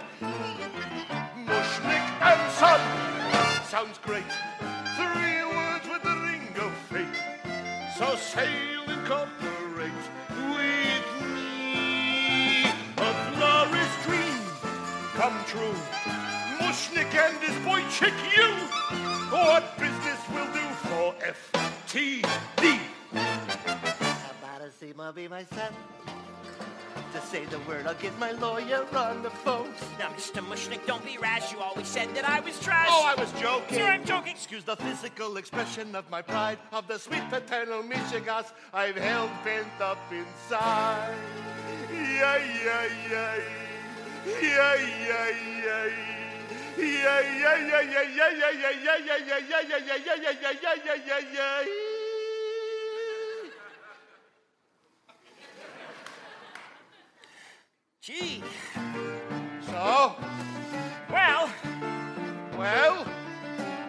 Mushnick 1.48 2.04
and 2.20 2.52
son. 2.52 3.64
Sounds 3.64 3.96
great. 4.04 4.67
So 7.98 8.14
sail 8.14 8.84
and 8.86 9.04
cooperate 9.08 9.90
with 10.54 11.06
me. 11.34 12.62
A 12.96 13.32
glorious 13.34 13.94
dream 14.04 14.38
come 15.16 15.34
true. 15.46 15.74
Mushnick 16.60 17.12
and 17.12 17.36
his 17.42 17.58
boy 17.66 17.82
chick 17.90 18.14
you. 18.36 18.46
What 19.34 19.76
business 19.80 20.20
will 20.30 20.46
do 20.54 20.62
for 20.86 21.12
FTD? 21.74 22.78
About 23.10 24.60
to 24.60 24.70
see 24.70 24.92
my 24.94 25.10
be 25.10 25.26
my. 25.26 25.44
To 27.14 27.20
say 27.22 27.46
the 27.46 27.58
word, 27.60 27.86
I'll 27.86 27.94
get 27.94 28.18
my 28.18 28.32
lawyer 28.32 28.84
on 28.94 29.22
the 29.22 29.30
phone. 29.30 29.72
now, 29.98 30.10
Mr. 30.10 30.44
Mushnick, 30.44 30.84
don't 30.86 31.02
be 31.06 31.16
rash. 31.16 31.52
You 31.52 31.58
always 31.60 31.86
said 31.86 32.14
that 32.14 32.28
I 32.28 32.40
was 32.40 32.60
trash. 32.60 32.86
Oh, 32.90 33.04
I 33.06 33.18
was 33.18 33.32
joking. 33.40 33.78
Sir, 33.78 33.84
I'm 33.84 34.04
joking. 34.04 34.32
Excuse 34.32 34.62
the 34.64 34.76
physical 34.76 35.38
expression 35.38 35.96
of 35.96 36.08
my 36.10 36.20
pride, 36.20 36.58
of 36.70 36.86
the 36.86 36.98
sweet 36.98 37.22
paternal 37.30 37.82
Michigas 37.82 38.52
I've 38.74 38.96
held 38.96 39.30
pent 39.42 39.68
up 39.80 39.98
inside. 40.12 41.14
Yeah, 41.90 42.36
yeah, 42.64 42.88
yeah. 43.10 43.34
Yeah, 44.26 44.74
yeah, 45.08 45.30
yeah. 45.64 45.88
Yeah, 46.76 47.20
yeah, 47.20 47.56
yeah, 47.56 47.80
yeah, 47.80 48.02
yeah, 48.02 48.30
yeah, 48.30 48.30
yeah, 48.30 48.60
yeah, 48.60 48.84
yeah, 48.84 49.38
yeah, 49.38 49.40
yeah, 49.48 49.64
yeah, 49.64 49.96
yeah, 49.96 50.20
yeah, 50.20 50.32
yeah, 50.42 50.52
yeah, 50.62 50.74
yeah, 50.84 50.94
yeah, 51.06 51.64
yeah. 51.64 51.87
Gee. 58.08 58.42
So, 59.66 60.16
Well, 61.10 61.50
well, 62.56 63.06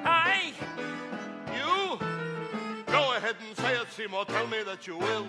I. 0.03 0.51
you 1.55 1.97
go 2.85 3.15
ahead 3.15 3.37
and 3.47 3.55
say 3.55 3.77
it, 3.77 3.89
Seymour. 3.93 4.25
Tell 4.25 4.45
me 4.47 4.61
that 4.63 4.85
you 4.85 4.97
will. 4.97 5.25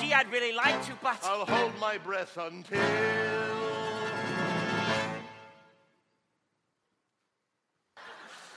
Gee, 0.00 0.12
I'd 0.12 0.28
really 0.32 0.52
like 0.52 0.84
to, 0.86 0.94
but. 1.00 1.20
I'll 1.22 1.46
hold 1.46 1.78
my 1.78 1.96
breath 1.96 2.36
until. 2.36 2.80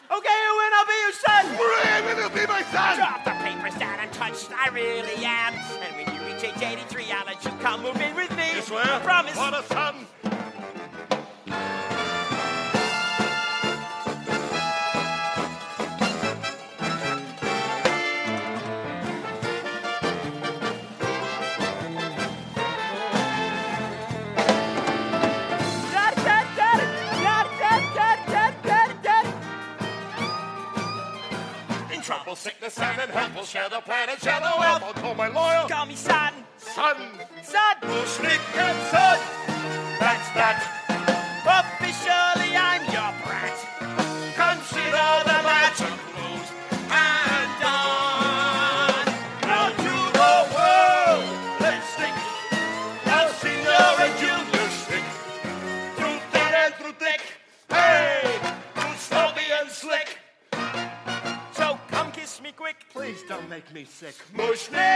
Okay, 0.10 0.42
when 0.58 0.74
I'll 0.74 0.88
be 0.88 0.98
your 1.04 1.12
son. 1.12 1.46
Raven 1.52 2.18
will 2.24 2.30
be 2.30 2.48
my 2.48 2.64
son! 2.72 2.98
Drop 2.98 3.24
the 3.24 3.32
papers 3.46 3.76
down 3.76 4.00
untouched, 4.00 4.50
I 4.58 4.70
really 4.70 5.24
am. 5.24 5.54
And 5.54 5.96
when 5.98 6.16
you 6.16 6.22
reach 6.26 6.44
age 6.44 6.64
83, 6.64 7.12
I'll 7.12 7.26
let 7.28 7.44
you 7.46 7.52
come 7.62 7.84
move 7.84 8.02
in 8.02 8.16
with 8.16 8.37
swear? 8.68 8.84
I 8.86 9.00
promise. 9.00 9.36
What 9.38 9.54
a 9.54 9.64
son! 9.64 9.96
In 31.94 32.02
trouble, 32.02 32.36
sickness, 32.36 32.78
and 32.80 33.02
in 33.02 33.10
health, 33.10 33.32
we'll 33.34 33.46
share 33.46 33.70
the 33.70 33.80
planet, 33.80 34.22
share 34.22 34.40
the 34.40 34.52
wealth. 34.60 34.84
I'll 34.84 34.94
call 34.94 35.16
my 35.16 35.28
lawyer, 35.30 35.66
Call 35.70 35.86
me 35.86 35.96
son. 35.96 36.34
son, 36.58 36.98
Mushnick 37.82 38.44
and 38.56 38.78
son. 38.92 39.20
That's 40.00 40.30
that. 40.38 40.60
Officially, 41.60 42.52
I'm 42.56 42.84
your 42.96 43.12
brat. 43.26 43.58
Consider 44.36 45.10
the 45.30 45.38
matter 45.48 45.92
closed 46.14 46.54
and 46.90 47.50
done. 47.62 49.08
Now 49.50 49.70
to 49.86 49.96
the 50.20 50.34
world, 50.56 51.26
let's 51.60 51.88
stick. 51.94 52.16
Now 53.06 53.28
senior 53.42 53.88
and 54.06 54.14
junior 54.22 54.70
stick. 54.82 55.06
Through 55.98 56.20
thin 56.32 56.52
and 56.64 56.74
through 56.76 56.98
thick. 57.06 57.22
Hey, 57.70 58.40
through 58.76 58.98
snobby 58.98 59.48
and 59.60 59.70
slick. 59.70 60.10
So 61.54 61.80
come 61.90 62.12
kiss 62.12 62.42
me 62.42 62.52
quick. 62.52 62.86
Please 62.94 63.22
don't 63.28 63.50
make 63.50 63.74
me 63.74 63.86
sick. 63.86 64.16
Mushnick 64.36 64.87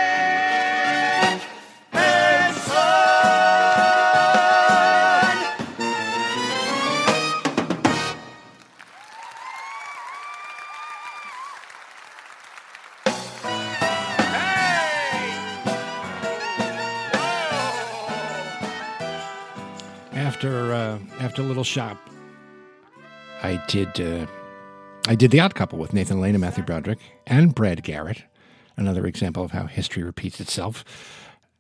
After 20.41 20.73
uh, 20.73 20.97
after 21.19 21.43
a 21.43 21.45
little 21.45 21.63
shop, 21.63 21.99
I 23.43 23.63
did 23.67 24.01
uh, 24.01 24.25
I 25.07 25.13
did 25.13 25.29
the 25.29 25.39
Odd 25.39 25.53
Couple 25.53 25.77
with 25.77 25.93
Nathan 25.93 26.19
Lane 26.19 26.33
and 26.33 26.41
Matthew 26.41 26.63
Broderick 26.63 26.97
and 27.27 27.53
Brad 27.53 27.83
Garrett. 27.83 28.23
Another 28.75 29.05
example 29.05 29.43
of 29.43 29.51
how 29.51 29.67
history 29.67 30.01
repeats 30.01 30.41
itself. 30.41 30.83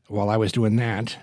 While 0.07 0.31
I 0.31 0.37
was 0.37 0.51
doing 0.51 0.77
that, 0.77 1.15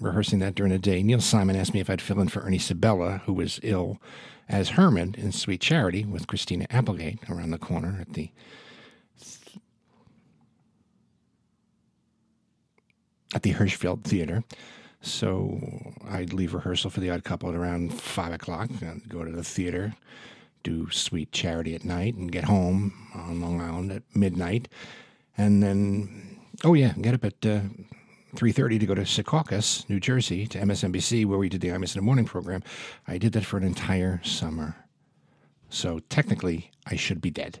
rehearsing 0.00 0.40
that 0.40 0.56
during 0.56 0.72
the 0.72 0.78
day, 0.80 1.04
Neil 1.04 1.20
Simon 1.20 1.54
asked 1.54 1.72
me 1.72 1.78
if 1.78 1.88
I'd 1.88 2.02
fill 2.02 2.18
in 2.18 2.26
for 2.26 2.40
Ernie 2.40 2.58
Sabella, 2.58 3.22
who 3.26 3.32
was 3.32 3.60
ill, 3.62 4.00
as 4.48 4.70
Herman 4.70 5.14
in 5.16 5.30
Sweet 5.30 5.60
Charity 5.60 6.04
with 6.04 6.26
Christina 6.26 6.66
Applegate 6.68 7.20
around 7.30 7.52
the 7.52 7.58
corner 7.58 7.98
at 8.00 8.14
the 8.14 8.32
at 13.32 13.44
the 13.44 13.52
Hirschfeld 13.54 14.02
Theater. 14.02 14.42
So 15.04 15.60
I'd 16.08 16.32
leave 16.32 16.54
rehearsal 16.54 16.88
for 16.88 17.00
the 17.00 17.10
Odd 17.10 17.24
Couple 17.24 17.50
at 17.50 17.54
around 17.54 17.92
five 17.92 18.32
o'clock. 18.32 18.70
I'd 18.82 19.06
go 19.06 19.22
to 19.22 19.30
the 19.30 19.44
theater, 19.44 19.94
do 20.62 20.90
Sweet 20.90 21.30
Charity 21.30 21.74
at 21.74 21.84
night, 21.84 22.14
and 22.14 22.32
get 22.32 22.44
home 22.44 22.94
on 23.14 23.38
Long 23.38 23.60
Island 23.60 23.92
at 23.92 24.02
midnight, 24.14 24.66
and 25.36 25.62
then 25.62 26.38
oh 26.64 26.72
yeah, 26.72 26.94
get 26.94 27.12
up 27.12 27.22
at 27.22 27.44
uh, 27.44 27.60
three 28.34 28.50
thirty 28.50 28.78
to 28.78 28.86
go 28.86 28.94
to 28.94 29.02
Secaucus, 29.02 29.86
New 29.90 30.00
Jersey, 30.00 30.46
to 30.46 30.58
MSNBC 30.58 31.26
where 31.26 31.38
we 31.38 31.50
did 31.50 31.60
the 31.60 31.68
Imus 31.68 31.94
in 31.94 32.00
the 32.00 32.06
Morning 32.06 32.24
program. 32.24 32.62
I 33.06 33.18
did 33.18 33.34
that 33.34 33.44
for 33.44 33.58
an 33.58 33.64
entire 33.64 34.22
summer. 34.24 34.74
So 35.68 35.98
technically, 36.08 36.70
I 36.86 36.96
should 36.96 37.20
be 37.20 37.30
dead. 37.30 37.60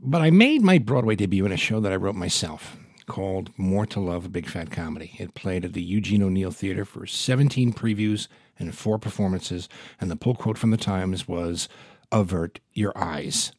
But 0.00 0.20
I 0.20 0.30
made 0.30 0.62
my 0.62 0.78
Broadway 0.78 1.14
debut 1.14 1.46
in 1.46 1.52
a 1.52 1.56
show 1.56 1.78
that 1.78 1.92
I 1.92 1.96
wrote 1.96 2.16
myself 2.16 2.76
called 3.10 3.50
More 3.56 3.86
to 3.86 3.98
Love, 3.98 4.26
a 4.26 4.28
Big 4.28 4.46
Fat 4.46 4.70
Comedy. 4.70 5.16
It 5.18 5.34
played 5.34 5.64
at 5.64 5.72
the 5.72 5.82
Eugene 5.82 6.22
O'Neill 6.22 6.52
Theater 6.52 6.84
for 6.84 7.08
17 7.08 7.72
previews 7.72 8.28
and 8.56 8.72
four 8.72 9.00
performances, 9.00 9.68
and 10.00 10.08
the 10.08 10.14
pull 10.14 10.36
quote 10.36 10.56
from 10.56 10.70
the 10.70 10.76
Times 10.76 11.26
was 11.26 11.68
Avert 12.12 12.60
your 12.72 12.96
eyes. 12.96 13.50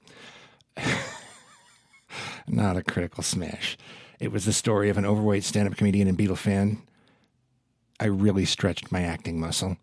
Not 2.47 2.77
a 2.77 2.81
critical 2.81 3.23
smash. 3.23 3.77
It 4.21 4.31
was 4.31 4.45
the 4.45 4.53
story 4.53 4.87
of 4.87 4.97
an 4.97 5.05
overweight 5.05 5.43
stand 5.43 5.67
up 5.67 5.75
comedian 5.75 6.07
and 6.07 6.17
Beatle 6.17 6.37
fan. 6.37 6.81
I 7.99 8.05
really 8.05 8.45
stretched 8.45 8.89
my 8.89 9.01
acting 9.01 9.37
muscle. 9.37 9.75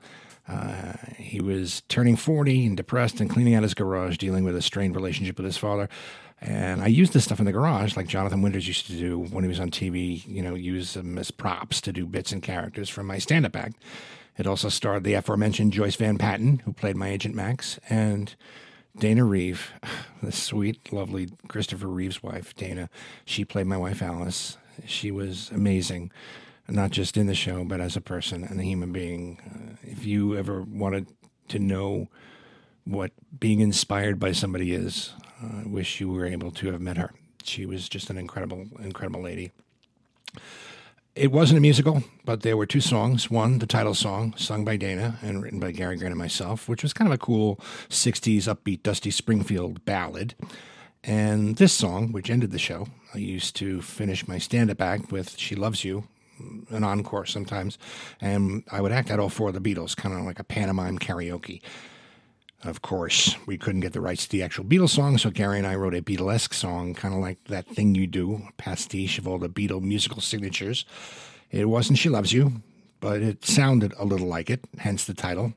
Uh, 0.48 0.94
he 1.18 1.42
was 1.42 1.82
turning 1.88 2.16
40 2.16 2.64
and 2.64 2.76
depressed 2.76 3.20
and 3.20 3.28
cleaning 3.28 3.54
out 3.54 3.64
his 3.64 3.74
garage, 3.74 4.16
dealing 4.16 4.44
with 4.44 4.56
a 4.56 4.62
strained 4.62 4.96
relationship 4.96 5.36
with 5.36 5.44
his 5.44 5.58
father. 5.58 5.90
And 6.40 6.82
I 6.82 6.86
used 6.86 7.12
this 7.12 7.24
stuff 7.24 7.40
in 7.40 7.46
the 7.46 7.52
garage, 7.52 7.96
like 7.96 8.06
Jonathan 8.06 8.42
Winters 8.42 8.68
used 8.68 8.86
to 8.86 8.92
do 8.92 9.18
when 9.18 9.42
he 9.42 9.48
was 9.48 9.58
on 9.58 9.70
TV, 9.70 10.24
you 10.26 10.42
know, 10.42 10.54
use 10.54 10.94
them 10.94 11.18
as 11.18 11.30
props 11.30 11.80
to 11.82 11.92
do 11.92 12.06
bits 12.06 12.30
and 12.30 12.42
characters 12.42 12.88
from 12.88 13.06
my 13.06 13.18
stand 13.18 13.44
up 13.44 13.56
act. 13.56 13.76
It 14.36 14.46
also 14.46 14.68
starred 14.68 15.02
the 15.02 15.14
aforementioned 15.14 15.72
Joyce 15.72 15.96
Van 15.96 16.16
Patten, 16.16 16.60
who 16.60 16.72
played 16.72 16.96
my 16.96 17.08
Agent 17.08 17.34
Max, 17.34 17.80
and 17.90 18.36
Dana 18.96 19.24
Reeve, 19.24 19.72
the 20.22 20.30
sweet, 20.30 20.92
lovely 20.92 21.28
Christopher 21.48 21.88
Reeve's 21.88 22.22
wife, 22.22 22.54
Dana. 22.54 22.88
She 23.24 23.44
played 23.44 23.66
my 23.66 23.76
wife, 23.76 24.00
Alice. 24.00 24.56
She 24.86 25.10
was 25.10 25.50
amazing, 25.50 26.12
not 26.68 26.92
just 26.92 27.16
in 27.16 27.26
the 27.26 27.34
show, 27.34 27.64
but 27.64 27.80
as 27.80 27.96
a 27.96 28.00
person 28.00 28.44
and 28.44 28.60
a 28.60 28.64
human 28.64 28.92
being. 28.92 29.40
Uh, 29.44 29.76
if 29.82 30.06
you 30.06 30.36
ever 30.36 30.62
wanted 30.62 31.08
to 31.48 31.58
know 31.58 32.06
what 32.84 33.10
being 33.38 33.58
inspired 33.58 34.20
by 34.20 34.30
somebody 34.30 34.72
is, 34.72 35.14
I 35.42 35.66
wish 35.66 36.00
you 36.00 36.10
were 36.10 36.26
able 36.26 36.50
to 36.52 36.72
have 36.72 36.80
met 36.80 36.96
her. 36.96 37.12
She 37.44 37.66
was 37.66 37.88
just 37.88 38.10
an 38.10 38.18
incredible, 38.18 38.66
incredible 38.80 39.22
lady. 39.22 39.52
It 41.14 41.32
wasn't 41.32 41.58
a 41.58 41.60
musical, 41.60 42.04
but 42.24 42.42
there 42.42 42.56
were 42.56 42.66
two 42.66 42.80
songs. 42.80 43.30
One, 43.30 43.58
the 43.58 43.66
title 43.66 43.94
song, 43.94 44.34
sung 44.36 44.64
by 44.64 44.76
Dana 44.76 45.18
and 45.20 45.42
written 45.42 45.58
by 45.58 45.72
Gary 45.72 45.96
Grant 45.96 46.12
and 46.12 46.18
myself, 46.18 46.68
which 46.68 46.82
was 46.82 46.92
kind 46.92 47.08
of 47.08 47.14
a 47.14 47.18
cool 47.18 47.56
60s 47.88 48.42
upbeat 48.42 48.82
Dusty 48.82 49.10
Springfield 49.10 49.84
ballad. 49.84 50.34
And 51.02 51.56
this 51.56 51.72
song, 51.72 52.12
which 52.12 52.30
ended 52.30 52.50
the 52.50 52.58
show, 52.58 52.86
I 53.14 53.18
used 53.18 53.56
to 53.56 53.82
finish 53.82 54.28
my 54.28 54.38
stand 54.38 54.70
up 54.70 54.80
act 54.80 55.10
with 55.10 55.36
She 55.38 55.56
Loves 55.56 55.84
You, 55.84 56.04
an 56.70 56.84
encore 56.84 57.26
sometimes. 57.26 57.78
And 58.20 58.62
I 58.70 58.80
would 58.80 58.92
act 58.92 59.10
out 59.10 59.18
all 59.18 59.28
four 59.28 59.48
of 59.48 59.54
the 59.54 59.74
Beatles, 59.74 59.96
kind 59.96 60.14
of 60.16 60.24
like 60.24 60.38
a 60.38 60.44
pantomime 60.44 60.98
karaoke. 60.98 61.62
Of 62.64 62.82
course, 62.82 63.36
we 63.46 63.56
couldn't 63.56 63.82
get 63.82 63.92
the 63.92 64.00
rights 64.00 64.24
to 64.24 64.30
the 64.30 64.42
actual 64.42 64.64
Beatles 64.64 64.90
song, 64.90 65.16
so 65.16 65.30
Gary 65.30 65.58
and 65.58 65.66
I 65.66 65.76
wrote 65.76 65.94
a 65.94 66.02
Beatlesque 66.02 66.52
song, 66.52 66.92
kind 66.92 67.14
of 67.14 67.20
like 67.20 67.44
that 67.44 67.68
thing 67.68 67.94
you 67.94 68.08
do, 68.08 68.48
pastiche 68.56 69.16
of 69.18 69.28
all 69.28 69.38
the 69.38 69.48
Beatle 69.48 69.80
musical 69.80 70.20
signatures. 70.20 70.84
It 71.52 71.68
wasn't 71.68 71.98
She 71.98 72.08
Loves 72.08 72.32
You, 72.32 72.62
but 72.98 73.22
it 73.22 73.44
sounded 73.44 73.94
a 73.96 74.04
little 74.04 74.26
like 74.26 74.50
it, 74.50 74.64
hence 74.78 75.04
the 75.04 75.14
title. 75.14 75.54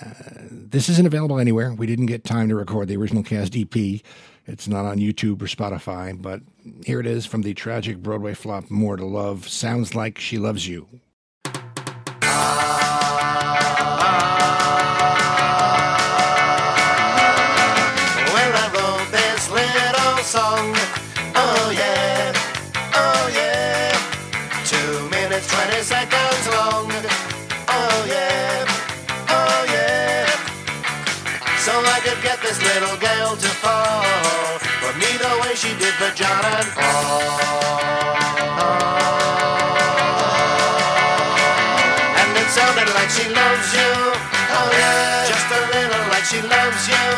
Uh, 0.00 0.10
this 0.50 0.88
isn't 0.88 1.06
available 1.06 1.38
anywhere. 1.38 1.72
We 1.72 1.86
didn't 1.86 2.06
get 2.06 2.24
time 2.24 2.48
to 2.48 2.56
record 2.56 2.88
the 2.88 2.96
original 2.96 3.22
cast 3.22 3.56
EP. 3.56 4.02
It's 4.46 4.66
not 4.66 4.86
on 4.86 4.98
YouTube 4.98 5.40
or 5.40 5.46
Spotify, 5.46 6.20
but 6.20 6.40
here 6.84 6.98
it 6.98 7.06
is 7.06 7.26
from 7.26 7.42
the 7.42 7.54
tragic 7.54 7.98
Broadway 7.98 8.34
flop 8.34 8.70
More 8.70 8.96
to 8.96 9.04
Love. 9.04 9.48
Sounds 9.48 9.94
like 9.94 10.18
She 10.18 10.36
Loves 10.36 10.66
You. 10.66 10.88
20 25.48 25.82
seconds 25.82 26.44
long. 26.52 26.92
Oh 27.68 27.98
yeah, 28.04 28.68
oh 29.32 29.60
yeah. 29.72 30.28
So 31.64 31.72
I 31.72 31.98
could 32.04 32.20
get 32.22 32.38
this 32.44 32.60
little 32.60 32.96
girl 33.00 33.32
to 33.36 33.50
fall 33.64 34.04
for 34.80 34.92
me 35.00 35.10
the 35.16 35.32
way 35.40 35.54
she 35.56 35.72
did 35.80 35.94
for 35.96 36.12
John 36.12 36.44
and 36.44 36.70
Paul. 36.76 37.22
And 42.20 42.30
it 42.36 42.48
sounded 42.52 42.88
like 42.92 43.10
she 43.10 43.26
loves 43.32 43.68
you. 43.72 43.92
Oh 44.52 44.68
yeah. 44.76 45.32
Just 45.32 45.48
a 45.48 45.60
little 45.72 46.04
like 46.12 46.26
she 46.28 46.40
loves 46.44 46.82
you. 46.92 47.08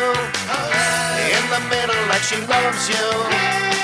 Oh 0.55 0.67
yeah. 0.71 1.35
In 1.35 1.45
the 1.51 1.61
middle 1.67 2.03
like 2.07 2.23
she 2.23 2.39
loves 2.47 2.83
you. 2.87 3.07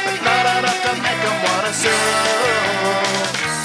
But 0.08 0.18
not 0.24 0.46
enough 0.56 0.80
to 0.88 0.92
make 1.04 1.24
wanna 1.44 1.74
sue. 1.74 3.57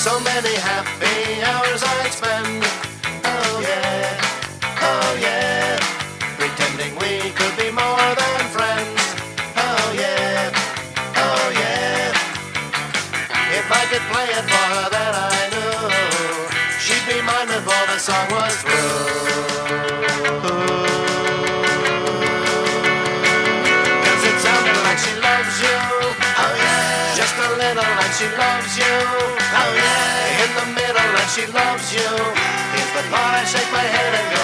So 0.00 0.18
many 0.20 0.54
happy 0.54 1.42
hours 1.44 1.82
I'd 1.84 2.10
spend. 2.10 2.64
Oh 3.22 3.60
yeah. 3.60 4.16
Oh 4.80 5.12
yeah. 5.20 5.76
Pretending 6.40 6.96
we 6.96 7.28
could 7.36 7.54
be 7.60 7.70
more 7.70 8.08
than 8.16 8.40
friends. 8.48 9.00
Oh 9.60 9.92
yeah. 9.92 10.48
Oh 11.16 11.52
yeah. 11.52 12.16
If 13.52 13.66
I 13.70 13.84
could 13.92 14.06
play 14.08 14.24
it 14.24 14.44
for 14.48 14.66
her, 14.72 14.88
then 14.88 15.12
I 15.12 15.40
knew 15.52 16.48
she'd 16.80 17.04
be 17.04 17.20
mine 17.20 17.48
before 17.48 17.84
the 17.92 17.98
song 17.98 18.26
was 18.30 18.56
through. 18.62 19.29
Like 28.10 28.18
she 28.18 28.26
loves 28.36 28.74
you. 28.76 28.94
Oh 29.54 29.70
yeah. 29.78 30.42
In 30.42 30.50
the 30.58 30.66
middle 30.74 31.10
like 31.14 31.30
she 31.30 31.46
loves 31.46 31.94
you. 31.94 32.10
It's 32.74 32.90
the 32.96 33.02
part 33.06 33.38
I 33.38 33.44
shake 33.46 33.70
my 33.70 33.86
head 33.86 34.12
and 34.18 34.28
go, 34.34 34.39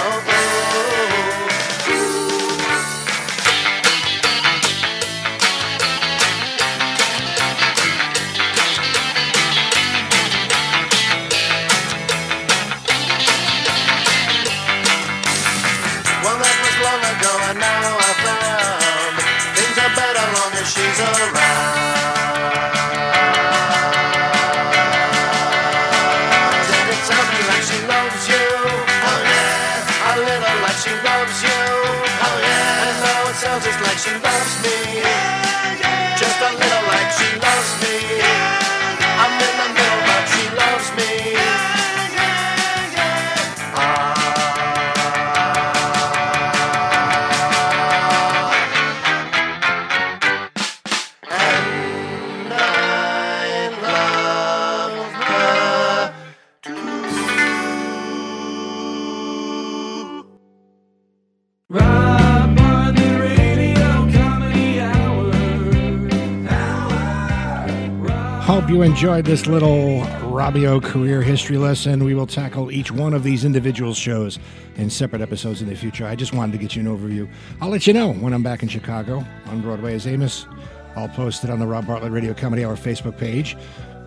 hope 68.66 68.74
you 68.74 68.82
enjoyed 68.82 69.24
this 69.24 69.46
little 69.46 70.00
Robio 70.32 70.82
career 70.82 71.22
history 71.22 71.56
lesson. 71.56 72.02
We 72.02 72.16
will 72.16 72.26
tackle 72.26 72.72
each 72.72 72.90
one 72.90 73.14
of 73.14 73.22
these 73.22 73.44
individual 73.44 73.94
shows 73.94 74.40
in 74.74 74.90
separate 74.90 75.22
episodes 75.22 75.62
in 75.62 75.68
the 75.68 75.76
future. 75.76 76.04
I 76.04 76.16
just 76.16 76.32
wanted 76.32 76.50
to 76.50 76.58
get 76.58 76.74
you 76.74 76.82
an 76.82 76.88
overview. 76.88 77.30
I'll 77.60 77.68
let 77.68 77.86
you 77.86 77.92
know 77.92 78.12
when 78.14 78.32
I'm 78.32 78.42
back 78.42 78.64
in 78.64 78.68
Chicago 78.68 79.24
on 79.46 79.62
Broadway 79.62 79.94
as 79.94 80.08
Amos. 80.08 80.48
I'll 80.96 81.08
post 81.10 81.44
it 81.44 81.50
on 81.50 81.60
the 81.60 81.66
Rob 81.66 81.86
Bartlett 81.86 82.10
Radio 82.10 82.34
Comedy 82.34 82.64
Hour 82.64 82.74
Facebook 82.74 83.16
page 83.16 83.56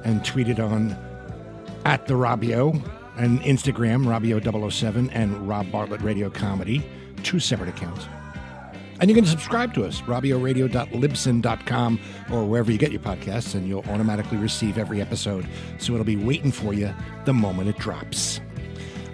and 0.03 0.25
tweet 0.25 0.49
it 0.49 0.59
on 0.59 0.91
at 1.85 2.07
the 2.07 2.15
Robio 2.15 2.73
and 3.15 3.39
Instagram, 3.43 4.03
Robio007 4.03 5.09
and 5.13 5.47
Rob 5.47 5.71
Bartlett 5.71 6.01
Radio 6.01 6.29
Comedy, 6.29 6.85
two 7.23 7.39
separate 7.39 7.69
accounts. 7.69 8.07
And 8.99 9.09
you 9.09 9.15
can 9.15 9.25
subscribe 9.25 9.73
to 9.75 9.85
us, 9.85 10.01
robbioradio.libsyn.com 10.01 11.99
or 12.31 12.45
wherever 12.45 12.71
you 12.71 12.77
get 12.77 12.91
your 12.91 13.01
podcasts, 13.01 13.55
and 13.55 13.67
you'll 13.67 13.85
automatically 13.89 14.37
receive 14.37 14.77
every 14.77 15.01
episode. 15.01 15.47
So 15.77 15.93
it'll 15.93 16.05
be 16.05 16.17
waiting 16.17 16.51
for 16.51 16.73
you 16.73 16.93
the 17.25 17.33
moment 17.33 17.69
it 17.69 17.77
drops. 17.77 18.41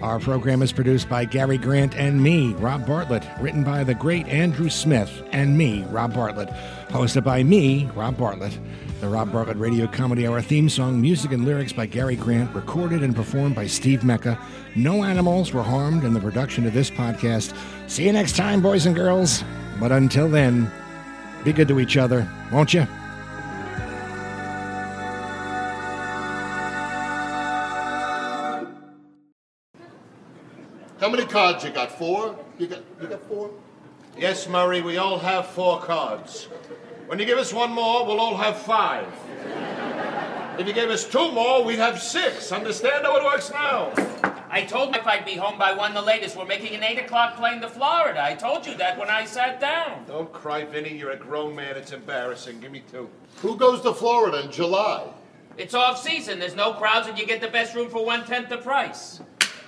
Our 0.02 0.20
program 0.20 0.60
is 0.60 0.72
produced 0.72 1.08
by 1.08 1.24
Gary 1.24 1.56
Grant 1.56 1.96
and 1.96 2.22
me, 2.22 2.52
Rob 2.54 2.86
Bartlett, 2.86 3.24
written 3.40 3.64
by 3.64 3.82
the 3.82 3.94
great 3.94 4.26
Andrew 4.26 4.68
Smith 4.68 5.22
and 5.32 5.56
me, 5.56 5.84
Rob 5.84 6.12
Bartlett, 6.12 6.50
hosted 6.88 7.24
by 7.24 7.42
me, 7.42 7.88
Rob 7.94 8.18
Bartlett. 8.18 8.58
The 9.00 9.08
Rob 9.08 9.32
Bartlett 9.32 9.56
Radio 9.58 9.86
Comedy 9.86 10.26
Hour 10.26 10.40
theme 10.42 10.68
song, 10.68 11.00
music 11.00 11.32
and 11.32 11.44
lyrics 11.44 11.72
by 11.72 11.86
Gary 11.86 12.16
Grant, 12.16 12.54
recorded 12.54 13.02
and 13.02 13.14
performed 13.14 13.54
by 13.54 13.66
Steve 13.66 14.04
Mecca. 14.04 14.38
No 14.74 15.04
animals 15.04 15.52
were 15.52 15.62
harmed 15.62 16.04
in 16.04 16.14
the 16.14 16.20
production 16.20 16.66
of 16.66 16.72
this 16.72 16.90
podcast. 16.90 17.54
See 17.88 18.04
you 18.04 18.12
next 18.12 18.36
time, 18.36 18.62
boys 18.62 18.86
and 18.86 18.96
girls. 18.96 19.44
But 19.78 19.92
until 19.92 20.28
then, 20.28 20.70
be 21.44 21.52
good 21.52 21.68
to 21.68 21.78
each 21.80 21.96
other, 21.96 22.26
won't 22.50 22.72
you? 22.72 22.86
How 30.98 31.10
many 31.10 31.26
cards 31.26 31.62
you 31.62 31.70
got? 31.70 31.92
Four? 31.92 32.38
You 32.58 32.68
got 32.68 32.82
you 33.00 33.06
got 33.08 33.22
four? 33.28 33.50
Yes, 34.18 34.48
Murray, 34.48 34.80
we 34.80 34.96
all 34.96 35.18
have 35.18 35.46
four 35.46 35.78
cards. 35.80 36.48
When 37.06 37.18
you 37.18 37.26
give 37.26 37.38
us 37.38 37.52
one 37.52 37.70
more, 37.70 38.06
we'll 38.06 38.18
all 38.18 38.36
have 38.36 38.58
five. 38.58 39.06
If 40.58 40.66
you 40.66 40.72
gave 40.72 40.88
us 40.88 41.04
two 41.04 41.30
more, 41.32 41.62
we'd 41.62 41.78
have 41.78 42.00
six. 42.00 42.50
Understand 42.50 43.04
how 43.04 43.16
it 43.16 43.24
works 43.24 43.52
now? 43.52 43.92
I 44.56 44.64
told 44.64 44.90
my 44.90 45.02
I'd 45.04 45.26
be 45.26 45.34
home 45.34 45.58
by 45.58 45.74
one 45.74 45.92
the 45.92 46.00
latest. 46.00 46.34
We're 46.34 46.46
making 46.46 46.74
an 46.74 46.82
8 46.82 47.00
o'clock 47.00 47.36
plane 47.36 47.60
to 47.60 47.68
Florida. 47.68 48.24
I 48.24 48.34
told 48.34 48.66
you 48.66 48.74
that 48.78 48.98
when 48.98 49.10
I 49.10 49.26
sat 49.26 49.60
down. 49.60 50.06
Don't 50.06 50.32
cry, 50.32 50.64
Vinny. 50.64 50.96
You're 50.96 51.10
a 51.10 51.16
grown 51.16 51.54
man. 51.54 51.76
It's 51.76 51.92
embarrassing. 51.92 52.60
Give 52.60 52.72
me 52.72 52.82
two. 52.90 53.10
Who 53.42 53.58
goes 53.58 53.82
to 53.82 53.92
Florida 53.92 54.44
in 54.44 54.50
July? 54.50 55.08
It's 55.58 55.74
off 55.74 56.02
season. 56.02 56.38
There's 56.38 56.56
no 56.56 56.72
crowds, 56.72 57.06
and 57.06 57.18
you 57.18 57.26
get 57.26 57.42
the 57.42 57.48
best 57.48 57.74
room 57.74 57.90
for 57.90 58.02
one 58.02 58.24
tenth 58.24 58.48
the 58.48 58.56
price. 58.56 59.20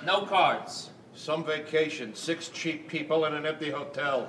No 0.07 0.23
cards. 0.23 0.89
Some 1.15 1.45
vacation, 1.45 2.15
six 2.15 2.49
cheap 2.49 2.89
people 2.89 3.27
in 3.27 3.35
an 3.35 3.45
empty 3.45 3.69
hotel. 3.69 4.27